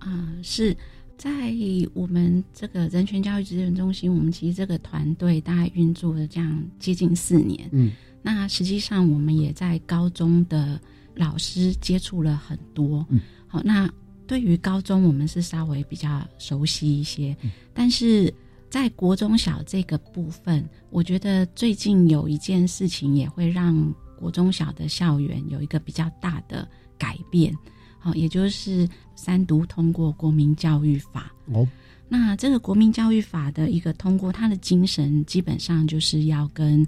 [0.00, 0.76] 啊，是
[1.16, 1.54] 在
[1.94, 10.80] 我们这个人权教育资源中心，我们其实这个团队大概运作了这样接近四年，嗯，那实际上我们也在高中的。
[11.18, 13.04] 老师接触了很多，
[13.48, 13.90] 好，那
[14.24, 17.36] 对于高中我们是稍微比较熟悉一些，
[17.74, 18.32] 但是
[18.70, 27.52] 在国中小这个部分，我觉得最近有一件事情也会让国中小的校园有一个比较大的改变，
[27.98, 31.32] 好，也就是三读通过国民教育法。
[31.46, 31.66] 哦，
[32.08, 36.86] 那这个国民教育法的一个通过，它的精神基本上就是要跟。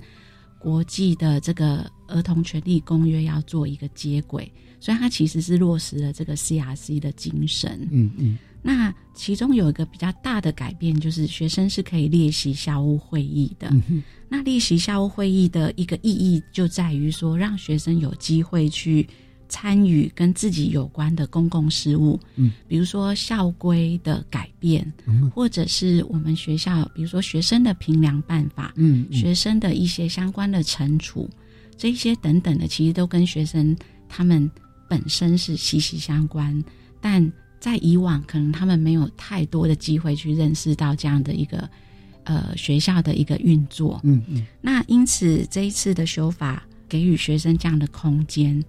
[0.62, 7.88] 国际的这个儿童权利公约要做一个接轨，所以它其实是落实了这个 CRC 的精神。
[7.90, 8.38] 嗯嗯。
[8.62, 13.72] 那其中有一个比较大的改变，就是学生是可以列席校务会议的。
[14.28, 19.08] 那列席校务会议的一个意义就在于说，让学生有机会去。
[19.52, 24.86] 参与跟自己有关的公共事务，嗯，比如说校规的改变，
[25.34, 31.28] 或者是我们学校，比如说学生的评量办法，嗯，学生的一些相关的惩处，
[31.80, 33.74] 这些等等的，其实都跟学生
[34.06, 34.48] 他们
[34.86, 36.62] 本身是息息相关。
[37.00, 41.66] 但在以往，可能他们没有太多的机会去认识到这样的一个
[42.24, 44.46] 呃学校的一个运作，嗯嗯。
[44.60, 48.62] 那因此这一次的修法，给予学生这样的空间。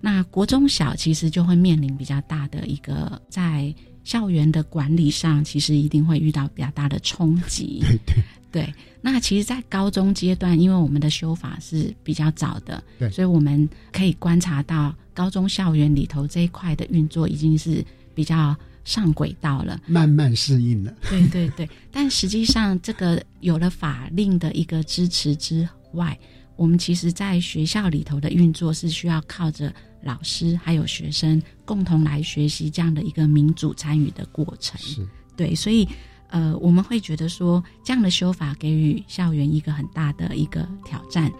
[0.00, 7.80] 那国中小其实就会面临比较大的一个在校园的管理上，其实一定会遇到比较大的冲击。
[7.80, 8.14] 对对
[8.54, 8.72] 对。
[9.00, 20.94] 那其实，在高中阶段，因为我们的修法是比较早的，对，所以我们可以观察到高中校园里头这一块的运作已经是比较上轨道了，慢慢适应了。
[21.10, 21.68] 对对对。
[21.90, 26.16] 但实际上，这个有了法令的一个支持之外，
[26.54, 29.72] 我们其实在学校里头的运作是需要靠着。
[30.04, 35.00] 老师还有学生共同来学习这样的一个民主参与的过程，是
[35.34, 35.88] 对，所以
[36.34, 41.30] 呃，我们会觉得说这样的修法给予校园一个很大的一个挑战。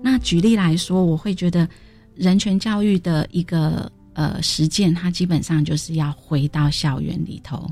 [0.00, 1.68] 那举例来说，我会觉得
[2.14, 3.90] 人权教育的一个。
[4.14, 7.70] 呃实践，它基本上就是要回到校园里头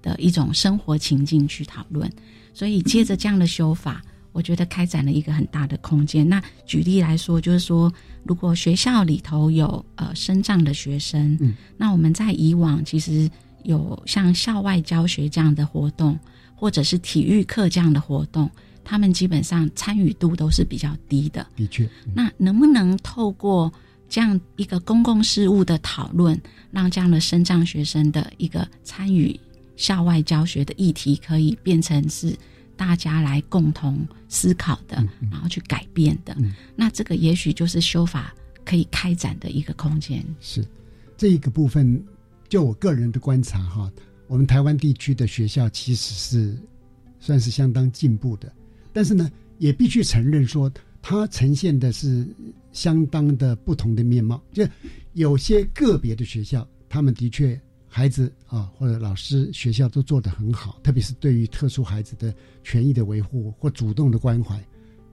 [0.00, 2.10] 的一种生活情境去讨论。
[2.54, 4.02] 所以接着这样的修法，
[4.32, 6.28] 我觉得开展了一个很大的空间。
[6.28, 7.92] 那举例来说，就是说，
[8.24, 13.30] 如果学校里头有呃身障的学生，嗯那我们在以往其实
[13.62, 16.18] 有像校外教学这样的活动，
[16.54, 18.50] 或者是体育课这样的活动，
[18.82, 21.46] 他们基本上参与度都是比较低的。
[21.54, 23.72] 的确，那能不能透过
[24.08, 29.38] 这样一个公共事务的讨论，让这样的身障学生的一个参与？
[29.74, 32.36] 校外教学的议题可以变成是
[32.76, 34.96] 大家来共同思考的，
[35.30, 36.36] 然后去改变的。
[36.74, 40.24] 那这个也许就是修法可以开展的一个空间。
[40.40, 40.64] 是
[41.16, 42.02] 这一个部分，
[42.48, 43.90] 就我个人的观察哈，
[44.26, 46.58] 我们台湾地区的学校其实是
[47.20, 48.52] 算是相当进步的，
[48.92, 52.26] 但是呢，也必须承认说，它呈现的是
[52.72, 54.42] 相当的不同的面貌。
[54.52, 54.66] 就
[55.12, 57.60] 有些个别的学校，他们的确。
[57.94, 62.34] 孩子啊，或者老师、学校都做得很好，特别是对于特殊孩子的
[62.64, 64.58] 权益的维护或主动的关怀。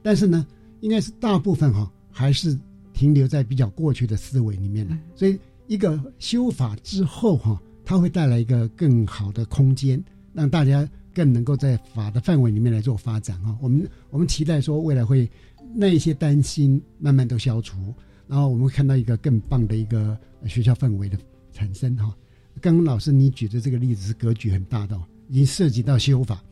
[0.01, 0.47] 但是呢，
[0.79, 2.57] 应该是大部分哈还是
[2.93, 4.97] 停留在比较过去的思维里面的。
[5.13, 10.01] 所以，一个修法之后哈，它会带来一个更好的空间，
[10.31, 13.57] 让大家更能够在法的范围里面来做发展啊。
[13.61, 15.29] 我们我们期待说，未来会
[15.75, 17.93] 那一些担心慢慢都消除，
[18.25, 21.17] 然后我们会看到一个更棒的一个学校氛围的
[21.51, 22.15] 产生哈。
[22.59, 24.95] 刚刚老师你举的这个例子是格局很大的，
[25.29, 26.43] 已经涉及到修法。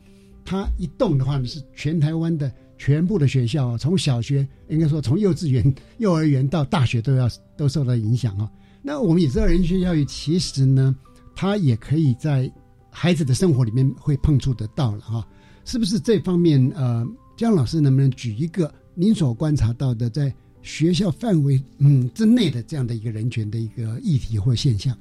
[0.44, 8.50] 它一动的话呢，是全台湾的全部的学校，从小学应该说从幼稚园、幼儿园到大学都要都受到影响啊。
[8.80, 10.96] 那我们也知道，人权教育其实呢，
[11.34, 12.50] 它也可以在
[12.90, 15.26] 孩子的生活里面会碰触得到了哈。
[15.64, 17.06] 是不是这方面呃，
[17.36, 24.96] 江老师能不能举一个您所观察到的在学校范围嗯之内的这样的一个人权的一个议题或现象？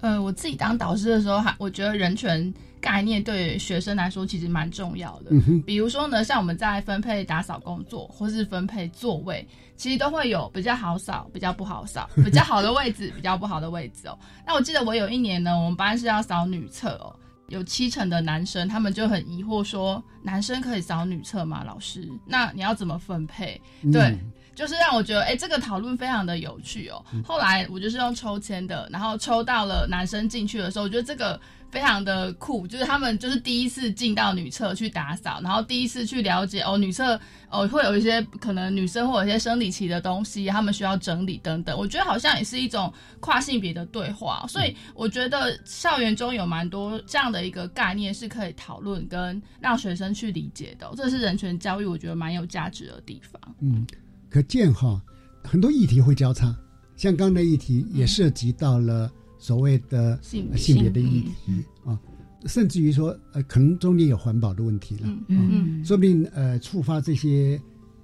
[0.00, 0.08] 好。
[0.08, 5.30] 呃，我自己当导师的时候，还我觉得人权概念对学生来说其实蛮重要的。
[5.66, 14.18] 比如说呢，像我们在分配打扫工作或是分配座位，其实都会有比较好扫、比较不好扫、比较好的位置、比较不好的位置哦。
[14.46, 17.14] 那我记得我有一年呢，我们班是要扫女厕哦，
[17.48, 21.64] 有七成的男生，他们就很疑惑说：“男生可以扫女厕吗？
[21.64, 23.60] 老师，那你要怎么分配？”
[23.92, 24.16] 对。
[24.56, 27.04] 就是让我觉得，哎，这个讨论非常的有趣哦。
[27.22, 31.38] 后来我就是用抽签的，然后抽到了男生进去的时候，我觉得这个
[31.70, 41.76] 非常的酷，就是他们就是第一次进到女厕去打扫，然后第一次去了解哦，女厕哦会有一些可能女生或有一些生理期的东西，他们需要整理等等。
[41.76, 42.90] 我觉得好像也是一种
[43.20, 53.38] 跨性别的对话，所以我觉得校园中有蛮多这样的一个概念是可以讨论跟让学生去理解的，这是人权教育我觉得蛮有价值的地方。
[53.60, 53.86] 嗯。
[54.28, 55.02] 可见哈，
[55.42, 56.56] 很多议题会交叉，
[56.96, 61.98] 像刚才议题也涉及到了所谓的性别的议题啊，
[62.46, 65.48] 甚至于说呃，可能中间有环保的问题了，嗯
[65.78, 67.60] 嗯，说不定呃，触发这些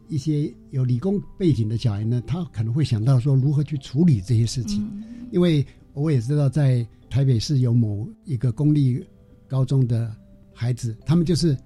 [0.08, 4.88] 一些有理工背景的小孩呢，他可能会想到说如何去处理这些事情，
[5.30, 9.04] 因为我也知道在台北市有某一个公立
[9.48, 10.14] 高中的
[10.54, 11.56] 孩子，他们就是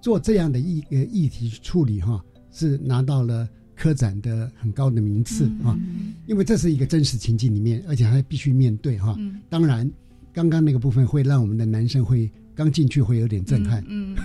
[0.00, 3.48] 做这样的议呃议题处理哈，是拿到了。
[3.76, 5.78] 科展的很高的名次啊，
[6.26, 9.14] 因为这是一个真实情境里面，而且还必须面对哈。
[9.50, 9.88] 当然，
[10.32, 13.84] 刚刚那个部分会让我们的男生会刚进去会有点震撼。
[13.86, 14.16] 嗯，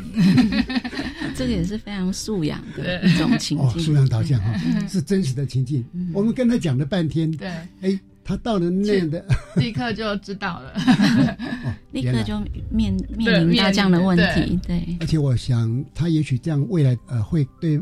[1.36, 5.84] 这个也是非常素养的一种情境，素养导向哈，是真实的情境。
[6.14, 7.50] 我们跟他讲了半天，对，
[7.82, 9.26] 哎，他到了那样的，
[9.58, 10.74] 立刻就知道了，
[11.92, 12.40] 立刻就
[12.70, 14.58] 面面临到这样的问题。
[14.66, 17.78] 对，而且我想，他也许这样未来呃会对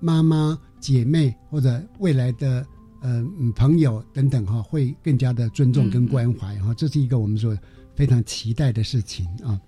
[0.00, 0.58] 妈妈。
[0.80, 2.66] 姐妹或者未来的
[3.00, 3.24] 呃
[3.54, 7.56] 朋友等等哈，会更加的尊重跟关怀哈，这是一个我们说
[7.94, 9.60] 非常期待的事情啊。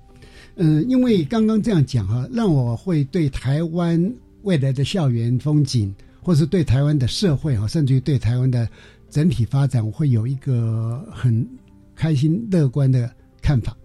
[0.57, 8.69] 嗯，因为刚刚这样讲哈，让我会对台湾未来的校园风景，或是对台湾的社会哈，甚至于对台湾的
[9.09, 11.47] 整体发展，我会有一个很
[11.95, 13.11] 开心乐观的
[13.41, 13.77] 看法。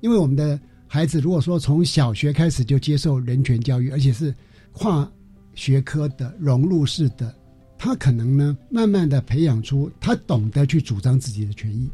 [0.00, 4.34] 因为我们的孩子如果说从小学开始就接受人权教育，而且是
[4.72, 5.10] 跨。
[5.56, 7.34] 学科的融入式的，
[7.76, 11.90] 他可能呢，慢慢的培养出他懂得去主张自己的权益，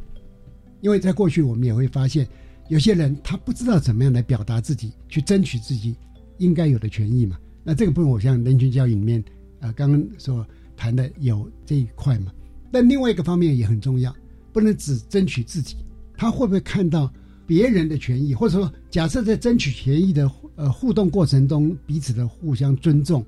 [0.83, 2.29] 因为在过去我们也会发现，
[2.69, 5.97] 有些人他不知道怎么样来表达自己，去争取自己
[6.39, 7.39] 应该有的权益嘛。
[7.65, 9.23] 那这个部分，我像人权教育里面
[9.61, 10.47] 啊，刚刚所
[10.77, 12.33] 谈的有这一块嘛。
[12.73, 14.15] 但另外一个方面也很重要，
[14.53, 15.77] 不能只争取自己，
[16.17, 17.13] 他会不会看到
[17.47, 23.25] 别人的权益，或者说，假设在争取权益的呃互动过程中，彼此的互相尊重。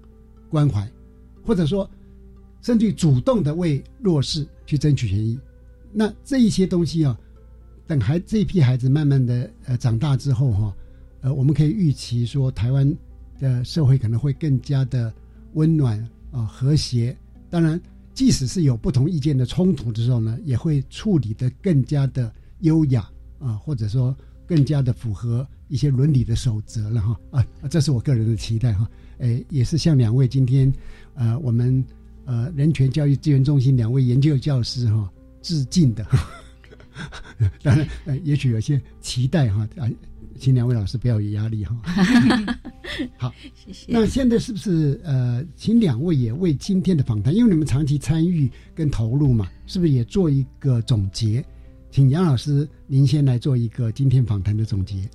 [0.54, 0.88] 关怀，
[1.44, 1.90] 或者说，
[2.62, 5.36] 甚至主动的为弱势去争取权益，
[5.92, 7.18] 那这一些东西啊，
[7.88, 10.76] 等孩这一批孩子慢慢的呃长大之后哈，
[11.22, 12.96] 呃，我们可以预期说，台湾
[13.40, 15.12] 的社会可能会更加的
[15.54, 15.98] 温暖
[16.30, 17.16] 啊和谐。
[17.50, 17.80] 当然，
[18.14, 28.88] 即使是有不同意见的冲突的时候呢，也会处理的更加的优雅啊，或者说更加的符合一些伦理的守则了哈啊，这是我个人的期待哈。
[29.18, 30.72] 诶，也是向两位今天
[31.14, 31.84] 呃我们
[32.24, 35.10] 呃人权教育资源中心两位研究教师哈
[35.42, 36.06] 致敬的。
[37.62, 39.90] 当然，呃，也许有些期待哈啊，
[40.38, 41.76] 请两位老师不要有压力哈。
[43.18, 43.92] 好，谢谢。
[43.92, 51.44] 那现在是不是呃，请两位也为今天的访谈，因为你们长期参与跟投入嘛，是不是也做一个总结？
[51.90, 55.08] 请杨老师您先来做一个今天访谈的总结。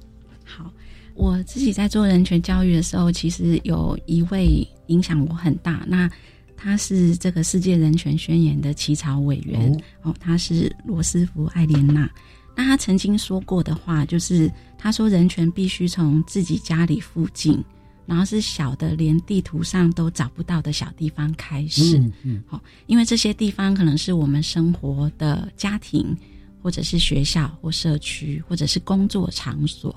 [0.43, 0.73] 好，
[1.19, 5.83] 我自己在做人权教育的时候，其实有一位影响我很大。
[5.85, 6.09] 那
[6.55, 9.69] 他是这个世界人权宣言的起草委员
[10.01, 12.09] 哦，他是罗斯福·艾莲娜。
[12.55, 17.61] 那他曾经说过的话，就是他说人权必须从自己家里附近，
[18.05, 22.01] 然后是小的连地图上都找不到的小地方开始。
[22.23, 26.15] 嗯，好，因为这些地方可能是我们生活的家庭，
[26.63, 29.93] 或者是学校或社区，或者是工作场所。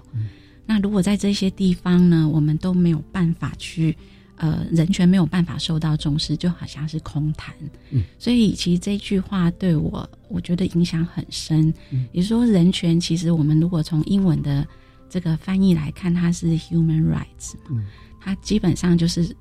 [0.72, 3.94] 那如果在这些地方呢，我们都没有办法去。
[4.36, 7.54] 呃，人权没有办法受到重视，就好像是空谈。
[7.90, 11.72] 嗯，所以其实这句话对我，我觉得影响很深。
[11.90, 14.66] 嗯，也说人权，其实我们如果从英文的
[15.08, 17.54] 这个翻译来看，它是 human rights。
[17.70, 17.86] 嗯，
[18.20, 19.32] 它基本上就是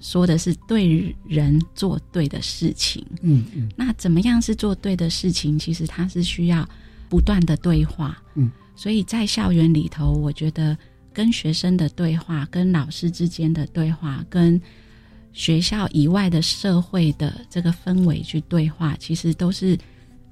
[0.00, 3.04] 说的是对人做对的事情。
[3.20, 5.58] 嗯嗯，那怎么样是做对的事情？
[5.58, 6.66] 其实它是需要
[7.10, 8.16] 不断的对话。
[8.36, 10.76] 嗯，所以在校园里头，我觉得。
[11.16, 14.60] 跟学生的对话，跟老师之间的对话，跟
[15.32, 19.78] 学校以外的社会的这个氛围去对话，其实都是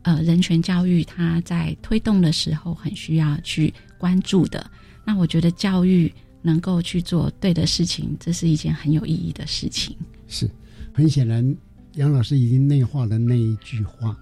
[0.02, 4.70] 呃人权教育它在推动的时候很需要去关注的。
[5.06, 9.96] 那我觉得教育能够去做对的事情，这是一件很有意义的事情。
[10.28, 10.46] 是，
[10.92, 11.56] 很显然
[11.94, 14.14] 杨老师已经内化了那一句话，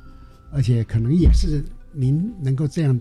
[0.52, 1.60] 而且可能也是
[1.92, 3.00] 您能够这样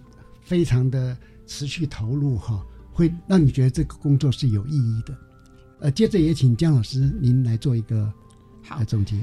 [0.51, 2.61] 非常的持续投入哈。
[2.91, 5.15] 会让你觉得这个工作是有意义的，
[5.79, 8.11] 呃，接着也请姜老师您来做一个
[8.61, 9.15] 好总结。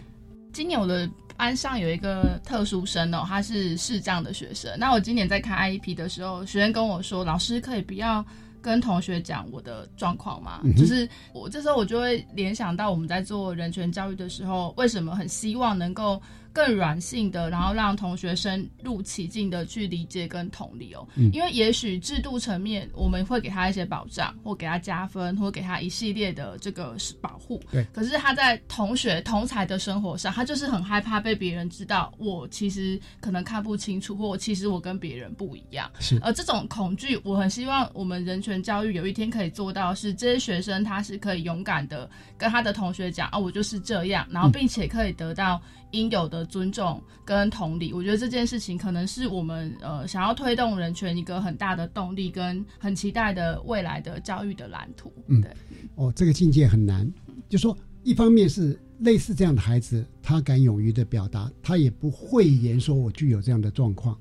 [0.55, 4.75] 今年我的班上有一个特殊生哦，他是视障的学生。
[4.79, 8.25] 那我今年在看 IEP 的时候，学生跟我说：“老师可以不要
[8.63, 16.21] 跟同学讲我的状况吗？”就是我这时候我就会联想到我们在做人权教育的时候，为什么很希望能够。
[16.59, 21.07] 更软性的，然后让同学深入其境的去理解跟同理哦。
[21.15, 27.63] 嗯，因为也许制度层面我们会给他一些保障，或给他加分，或给他一系列的这个保护。
[27.71, 27.87] 对。
[27.93, 35.89] 可是他在同学同才的生活上，他就是很害怕被别人知道我其实可能看不清楚，或其实我跟别人不一样。
[36.01, 36.19] 是。
[36.25, 45.63] 而这种恐惧，我很希望我们人权教育有一天可以做到，是这些学生他是可以勇敢的跟他的同学讲啊，我就是这样，然后并且可以得到。
[45.93, 55.13] 应有的尊重跟同理，我觉得这件事情可能是我们呃想要推动人权一个很大的动力，跟很期待的未来的教育的蓝图。
[55.27, 55.51] 嗯，对。
[55.95, 57.11] 哦，这个境界很难。
[57.49, 64.17] 就说一方面是类似这样的孩子，他敢勇于的表达，他也不讳言说我具有这样的状况。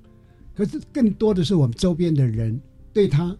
[0.56, 2.60] 可是更多的是我们周边的人
[2.94, 3.36] 对他，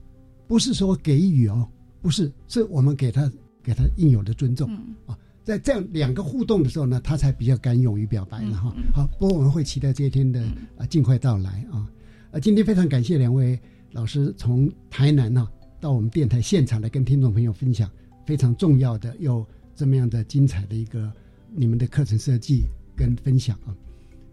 [0.48, 1.68] 不是说给予哦，
[2.02, 3.32] 不是，是我们给他
[3.64, 5.18] 给他应有的尊重嗯啊。
[5.48, 8.76] 在这样两个互动的时候呢，他才比较敢勇于表白了哈。
[8.94, 10.44] 好，不过我们会期待这一天的
[10.78, 11.88] 啊尽快到来啊。
[12.32, 13.58] 呃，今天非常感谢两位
[13.94, 15.48] 老师从台南呢
[15.80, 17.90] 到我们电台现场来跟听众朋友分享
[18.26, 21.10] 非常重要的又这么样的精彩的一个
[21.56, 23.74] 你们的课程设计跟分享啊。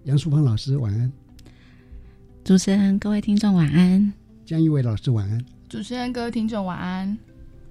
[0.06, 1.12] 杨淑芳老师晚安，
[2.42, 4.12] 主持人各位听众晚安，
[4.44, 7.16] 江一伟老师晚安，主持人各位听众晚安。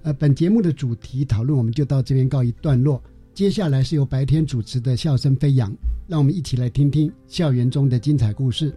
[0.02, 3.02] 呃，本节目的主题讨论我们就到这边告一段落。
[3.34, 5.68] 接下来是由白天主持的《笑声飞扬》，
[6.06, 8.72] 让我们一起来听听校园中的精彩故事。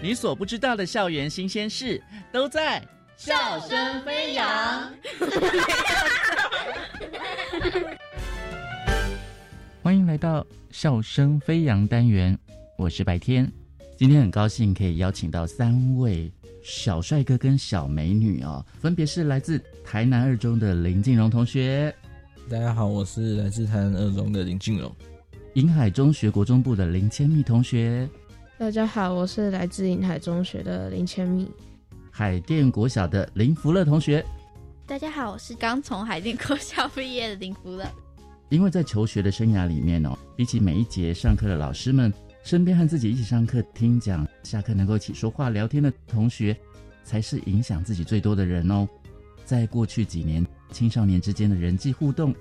[0.00, 2.80] 你所不知道的校园新鲜事，都在
[3.14, 4.90] 《笑声飞扬》。
[9.86, 12.36] 欢迎来到笑声飞扬单元，
[12.76, 13.48] 我是白天。
[13.96, 16.28] 今天很高兴可以邀请到三位
[16.60, 21.94] 小帅哥跟小美女哦，分别是来自台南二中的林静荣同学。
[22.50, 24.92] 大家好，我是来自台南二中的林静荣。
[25.54, 28.08] 银海中学国中部的林千蜜同学。
[28.58, 31.48] 大家好，我是来自银海中学的林千蜜。
[32.10, 34.26] 海淀国小的林福乐同学。
[34.84, 37.88] 大家好，我是刚从海淀国小毕业的林福乐。
[38.48, 42.12] 因为在求学的生涯里面哦，比起每一节上课的老师们，
[42.44, 46.56] 身边和自己一起上课、听讲、下课能够一起说话、聊天的同学，
[47.02, 48.88] 才是影响自己最多的人哦。
[49.44, 52.34] 在过去几年，青少年之间的人际互动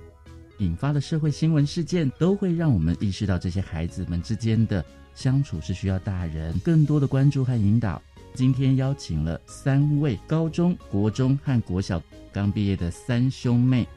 [0.60, 4.86] 引发的社会新闻事件，都会让我们意识到这些孩子们之间的
[5.16, 8.02] 相处是需要大人更多的关注和引导。
[8.36, 12.02] 今天邀请了三位高中国中和国小
[12.34, 13.88] 刚毕业的三兄妹，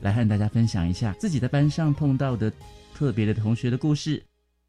[0.00, 2.52] 来和大家分享一下自己在班上碰到的
[2.94, 4.22] 特别的同学的故事，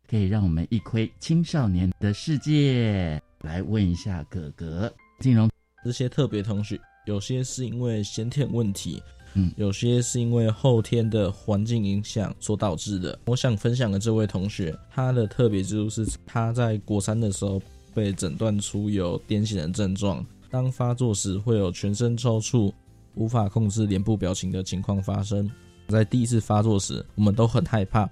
[0.10, 3.22] 可以让我们一窥青少年的世界。
[3.42, 5.50] 来问一下哥哥金荣，
[5.84, 9.02] 这些特别同学，有些是因为先天问题，
[9.34, 13.18] 嗯，有些是因为后天的环境影响所导致的。
[13.26, 17.62] 我想分享的这位同学，他的特别之处是他在国三的时候。
[17.94, 22.72] 被诊断出有癫痫的症状，当发作时会有全身抽搐、
[23.16, 25.50] 无法控制脸部表情的情况发生。
[25.88, 28.10] 在第一次发作时，我们都很害怕，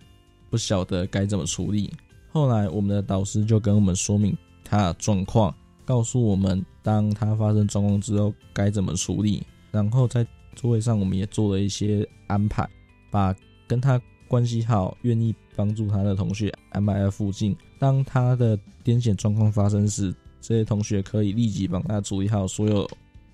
[0.49, 1.91] 不晓得该怎么处理。
[2.31, 5.53] 后来，我们的导师就跟我们说明他的状况，
[5.85, 9.41] 告诉我们当他发生状况之后该怎么处理。
[9.71, 10.25] 然后在
[10.55, 12.67] 座位上，我们也做了一些安排，
[13.09, 13.33] 把
[13.67, 17.55] 跟他关系好、愿意帮助他的同学安排在附近。
[17.79, 22.89] 当他的癫痫状况发生时，这些同学可以立即帮他处理好所有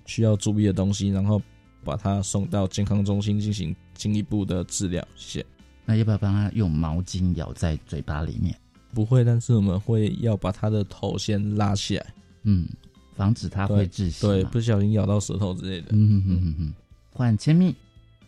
[0.06, 1.42] 需要注意的东西，然后
[1.86, 5.06] 把他送到健康中心进行进一步的治疗。
[5.14, 5.46] 谢谢。
[5.84, 8.54] 那要不要帮他用毛巾咬在嘴巴里面？
[8.92, 12.06] 不会，但是我们会要把他的头先拉起来，
[12.42, 12.66] 嗯，
[13.14, 15.86] 防止他会窒息，对，不小心咬到舌头之类的。
[15.92, 16.74] 嗯嗯嗯嗯。
[17.12, 17.74] 换签密，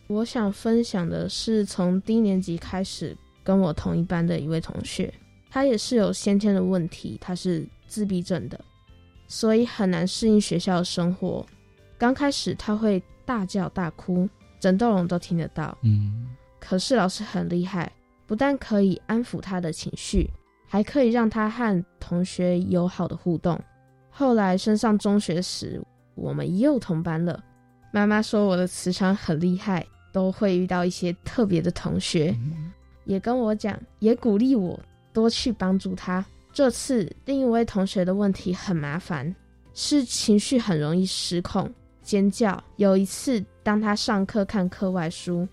[0.07, 5.13] 我想分享的是从低年级开始跟我同一班的一位同学。
[5.49, 8.59] 他也是有先天的问题，他是自闭症的，
[9.27, 11.45] 所以很难适应学校的生活。
[11.97, 14.27] 刚开始他会大叫大哭，
[14.59, 15.77] 整栋楼都听得到。
[15.83, 17.91] 嗯，可是老师很厉害，
[18.25, 20.27] 不但可以安抚他的情绪，
[20.67, 23.61] 还可以让他和同学友好的互动。
[24.09, 25.79] 后来升上中学时，
[26.15, 27.39] 我们又同班了。
[27.93, 32.35] 妈妈说我的磁场很厉害，都会遇到一些特别的同学，
[33.05, 34.79] 也跟我讲，也鼓励我。
[35.13, 36.25] 多去帮助他。
[36.51, 39.35] 这次另一位同学的问题很麻烦，
[39.75, 41.71] 是情绪很容易失控，
[42.09, 42.61] 尖叫。
[42.77, 45.47] 有一次，当他上课看课外书，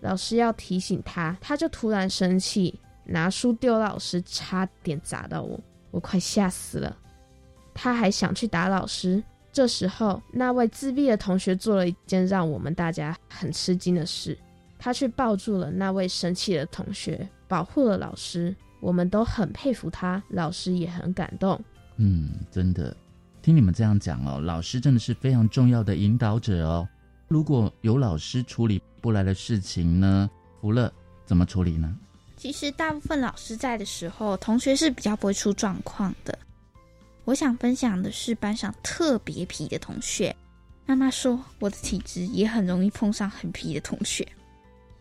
[0.00, 5.58] 老师要提醒他，他就突然生气，拿书丢老师，差点砸到我，
[5.90, 6.96] 我快吓死了。
[7.74, 9.20] 他还想去打老师。
[9.52, 14.38] 这时候，那位自闭的同学做了一件让我们大家很吃惊的事，
[14.78, 18.54] 他去抱住了那位生气的同学，保护了老师。
[18.80, 21.58] 我们都很佩服他，老师也很感动。
[21.96, 22.94] 嗯，真的，
[23.46, 26.88] 听你们这样讲哦，老师真的是非常重要的引导者哦。
[27.28, 30.28] 如果有老师处理不来的事情呢，
[30.60, 30.92] 福乐
[31.24, 31.96] 怎么处理呢？
[32.36, 36.36] 其实大部分老师在的时候，同学是比较不会出状况的。
[37.24, 40.34] 我想分享的是班上特别皮的同学。
[40.84, 44.26] 妈妈说，我的体质也很容易碰上很皮的同学。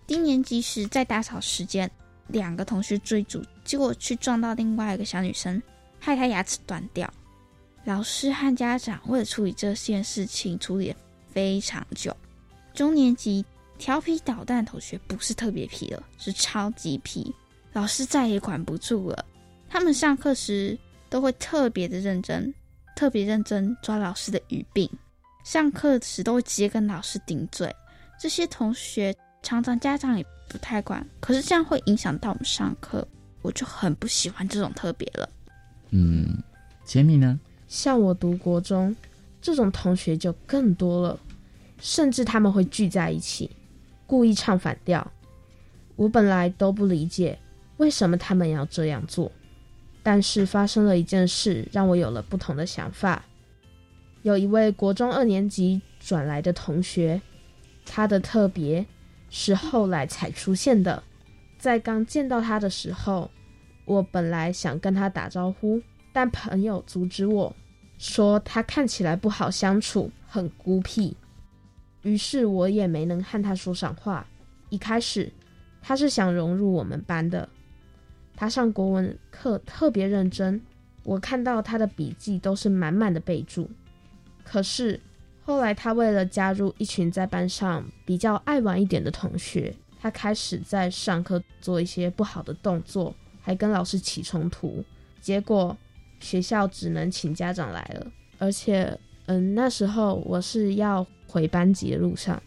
[0.06, 1.90] 低年级时在打扫时间。
[2.28, 5.60] 两个同学追逐，结果去撞到另外一个小女生，
[6.00, 7.12] 害她牙齿断掉。
[7.86, 10.94] 老师和家长为了处理这件事情，处理
[11.32, 12.16] 非常久。
[12.74, 13.46] 中年级
[13.78, 17.34] 调皮捣蛋同学不是特别皮了，是超级皮，
[17.72, 19.24] 老师再也管不住了。
[19.70, 20.78] 他们上课时
[21.10, 22.54] 都会特别的认真，
[22.96, 24.90] 特别认真抓老师的语病，
[25.44, 27.74] 上课时都会直接跟老师顶嘴。
[28.20, 30.26] 这些同学常常家长也。
[30.48, 33.06] 不太管，可是这样会影响到我们上课，
[33.42, 35.28] 我就很不喜欢这种特别了。
[35.90, 36.38] 嗯，
[36.86, 37.40] 杰米呢？
[37.76, 38.96] 像我读国中，
[39.42, 41.20] 这种同学就更多了，
[41.78, 43.52] 甚至他们会聚在一起，
[44.08, 45.12] 故意唱反调。
[45.98, 47.38] 我本来都不理解
[47.76, 49.30] 为什么他们要这样做，
[50.02, 53.26] 但是发生了一件事，让我有了不同的想法。
[54.22, 57.22] 有一位国中二年级转来的同学，
[57.86, 58.86] 他的特别。
[59.30, 61.04] 是后来才出现的。
[61.58, 63.30] 在刚见到他的时候，
[63.84, 65.82] 我本来想跟他打招呼，
[66.14, 67.54] 但朋友阻止我，
[67.98, 71.16] 说他看起来不好相处，很孤僻。
[72.04, 74.26] 于是我也没能和他说上话。
[74.70, 75.32] 一开始，
[75.82, 77.48] 他是想融入我们班的。
[78.36, 80.62] 他上国文课特别认真，
[81.04, 83.70] 我看到他的笔记都是满满的备注。
[84.44, 85.00] 可是。
[85.48, 89.72] 后来，他为了加入一群在班上比较爱玩一点的同学，
[90.02, 94.84] 他开始在上课做一些不好的动作，还跟老师起冲突。
[95.22, 95.78] 结果
[96.26, 98.08] 学校只能请家长来了，
[98.40, 98.98] 而且
[99.28, 102.42] 嗯，那时候我是要回班级的路上，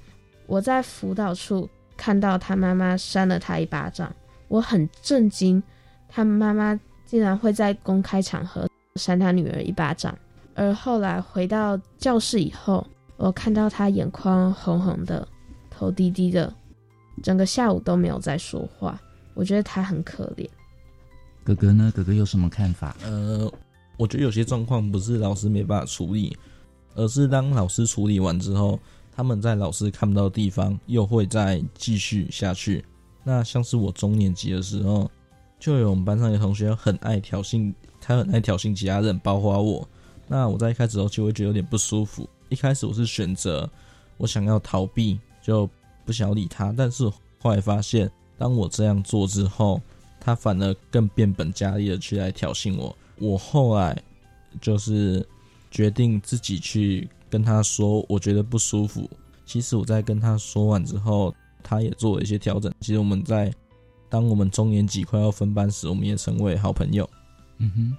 [0.49, 4.13] 我在辅导处看到他妈妈扇了他一巴掌，
[4.49, 5.63] 我很震惊，
[6.09, 10.13] 他妈妈竟然会在公开场合扇他女儿一巴掌。
[10.55, 12.85] 而后来回到教室以后，
[13.17, 15.27] 我看到他眼眶红红的，
[15.71, 16.53] 头低低的，
[17.23, 19.01] 整个下午都没有再说话。
[19.35, 20.49] 我觉得他很可怜。
[21.45, 21.93] 哥哥呢？
[21.95, 22.95] 哥哥有什么看法？
[23.03, 23.51] 呃，
[23.99, 26.35] 我觉得有些状况不是老师没办法处理。
[26.95, 28.77] 而是当老师处理完之后，
[29.15, 32.85] 他们在老师看不到的地方又会再继续下去。
[33.23, 35.09] 那像是我中年级的时候，
[35.61, 39.89] 就有我们班上有同学很爱挑衅，他很爱挑衅其他人，包括我。
[40.27, 42.29] 那我在一开始的时候就会觉得有点不舒服。
[42.49, 43.71] 一开始我是选择
[44.17, 45.71] 我想要逃避，就
[46.05, 46.75] 不想理他。
[46.77, 49.81] 但是后来发现，当我这样做之后，
[50.19, 52.97] 他反而更变本加厉的去来挑衅我。
[53.21, 54.01] 我后来
[54.61, 55.27] 就是。
[55.71, 59.09] 决定自己去跟他说，我觉得不舒服。
[59.45, 62.73] 其实我在跟他说完之后，他也做了一些调整。
[62.81, 63.53] 其实我们在
[64.09, 67.09] 当我们中年级快要分班时，我们也成为好朋友。
[67.59, 67.97] 嗯哼，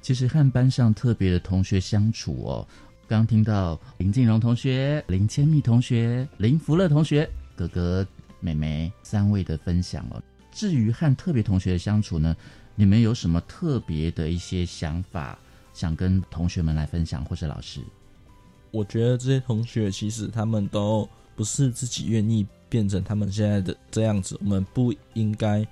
[0.00, 2.66] 其实和班上特别的同学相处哦，
[3.06, 8.06] 刚听到林静荣同学、林千蜜同学、林福乐同学、哥哥、
[8.40, 10.22] 妹妹三位的分享哦。
[10.50, 12.34] 至于和特别同学的相处呢，
[12.74, 15.38] 你们有什么特别的一些想法？
[15.74, 17.80] 想跟同学们来分享，或者老师，
[18.70, 24.38] 我觉得这些同学其实他们都不是自己愿意变成他们现在的这样子。
[24.42, 25.66] 我们不应该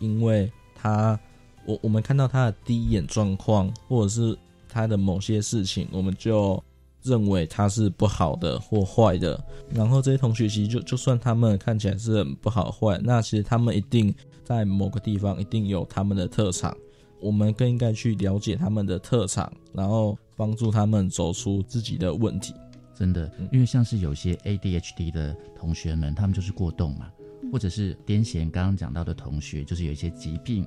[0.00, 1.16] 因为他，
[1.64, 4.36] 我我们看到他的第一眼状况，或者是
[4.68, 6.60] 他的某些事情，我们就
[7.04, 9.42] 认为他是不好的或坏的。
[9.70, 16.76] 然后这些同学其实就就算他们看起来是很不好坏，那其实他们一定在某个地方一定有他们的特长。
[17.20, 22.52] 我们更应该去了解他们的特长，然后帮助他们走出自己的问题。
[22.94, 27.10] 真的，因为像是有些 ADHD 的同学们，他们就是过动嘛，
[27.50, 28.50] 或者是癫痫。
[28.50, 30.66] 刚刚讲到的同学，就是有一些疾病，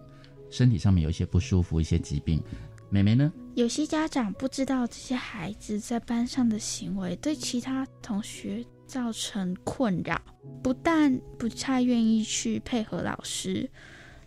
[0.49, 2.41] 身体上面有一些不舒服，一些疾病。
[2.89, 3.31] 妹妹呢？
[3.58, 10.22] 有些家长不知道这些孩子在班上的行为对其他同学造成困扰，
[10.62, 13.70] 不但不太愿意去配合老师，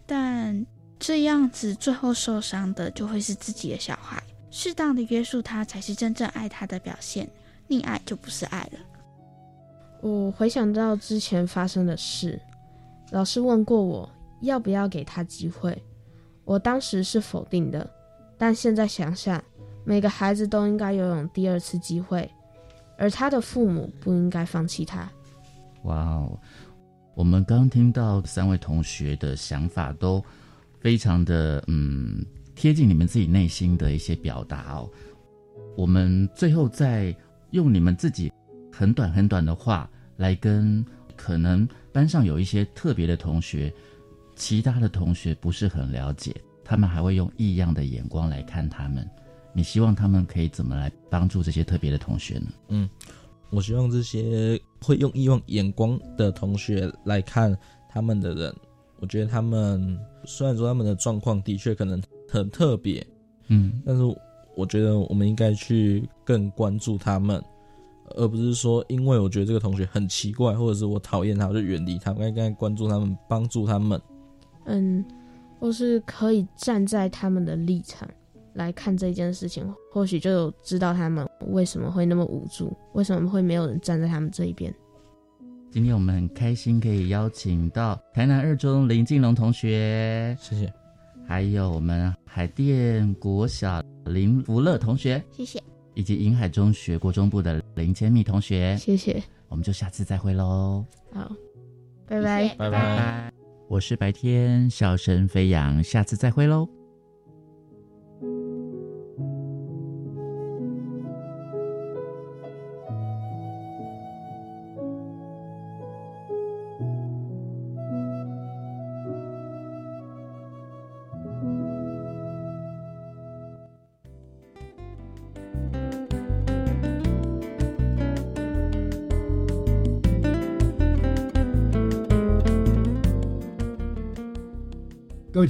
[0.05, 0.67] 但。
[0.99, 4.23] 这样子，最后受伤的就会是自己的小孩。
[4.51, 7.27] 适当的约束他，才是真正爱他的表现。
[7.71, 8.79] 溺爱就不是爱了。
[10.03, 12.39] 我回想到之前发生的事，
[13.13, 14.07] 老师问过我
[14.43, 15.83] 要不要给他机会，
[16.45, 17.91] 我当时是否定的。
[18.41, 19.45] 但现在想想，
[19.85, 22.29] 每个孩子都应该拥有第二次机会，
[22.97, 25.07] 而他的父母不应该放弃他。
[25.85, 26.41] 哇哦，
[27.15, 30.25] 我们刚听到三位同学的想法都。
[30.83, 32.25] 非常的嗯
[32.55, 34.91] 贴近你们自己内心的一些表达哦。
[35.77, 37.15] 我们最后再
[37.51, 38.33] 用你们自己
[38.73, 39.87] 很短很短的话
[40.17, 40.83] 来跟
[41.15, 43.71] 可能班上有一些特别的同学，
[44.37, 46.35] 其他的同学不是很了解，
[46.71, 49.05] 他们还会用异样的眼光来看他们。
[49.53, 52.47] 你希望他们可以怎么来帮助这些特别的同学呢？
[52.69, 52.89] 嗯，
[53.51, 57.59] 我希望这些会用异样眼光的同学来看
[57.89, 58.55] 他们的人。
[59.01, 63.05] 我觉得他们虽然说他们的状况的确可能很特别，
[63.49, 64.05] 嗯，但是
[64.55, 67.43] 我觉得我们应该去更关注他们，
[68.11, 72.13] 而不是说因为我觉得这个同学很奇怪，或者是我讨厌他，我就远离他。
[72.13, 74.01] 应该关注他们，帮助他们。
[74.67, 75.05] 嗯，
[75.61, 78.09] 或是可以站在他们的立场
[78.55, 84.75] 来看这件事情，或许就知道他们为什么会那么无助，为什么会没有人站在他们这一边。
[85.71, 90.73] 今天我们很开心可以邀请到台南二中林静龙同学，谢谢，
[91.25, 95.63] 还有我们海淀国小林福乐同学，谢谢，
[95.95, 101.31] 以及银海中学国中部的林千蜜同学，谢谢，我们就下次再会喽，好，
[102.09, 103.30] 拜拜，拜拜，
[103.71, 106.80] 我是白天笑声飞扬，下次再会喽。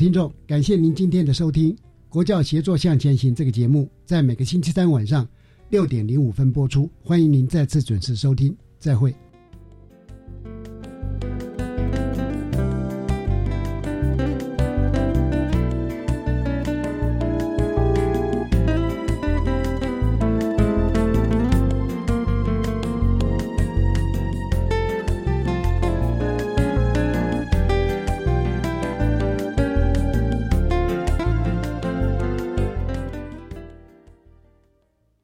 [0.01, 1.76] 听众，感谢您今天的收听
[2.09, 5.28] 《国教协作向前行》这个节目，在每个星期三晚上
[5.68, 9.14] 六点零五分播出，欢迎您再次准时收听，再会。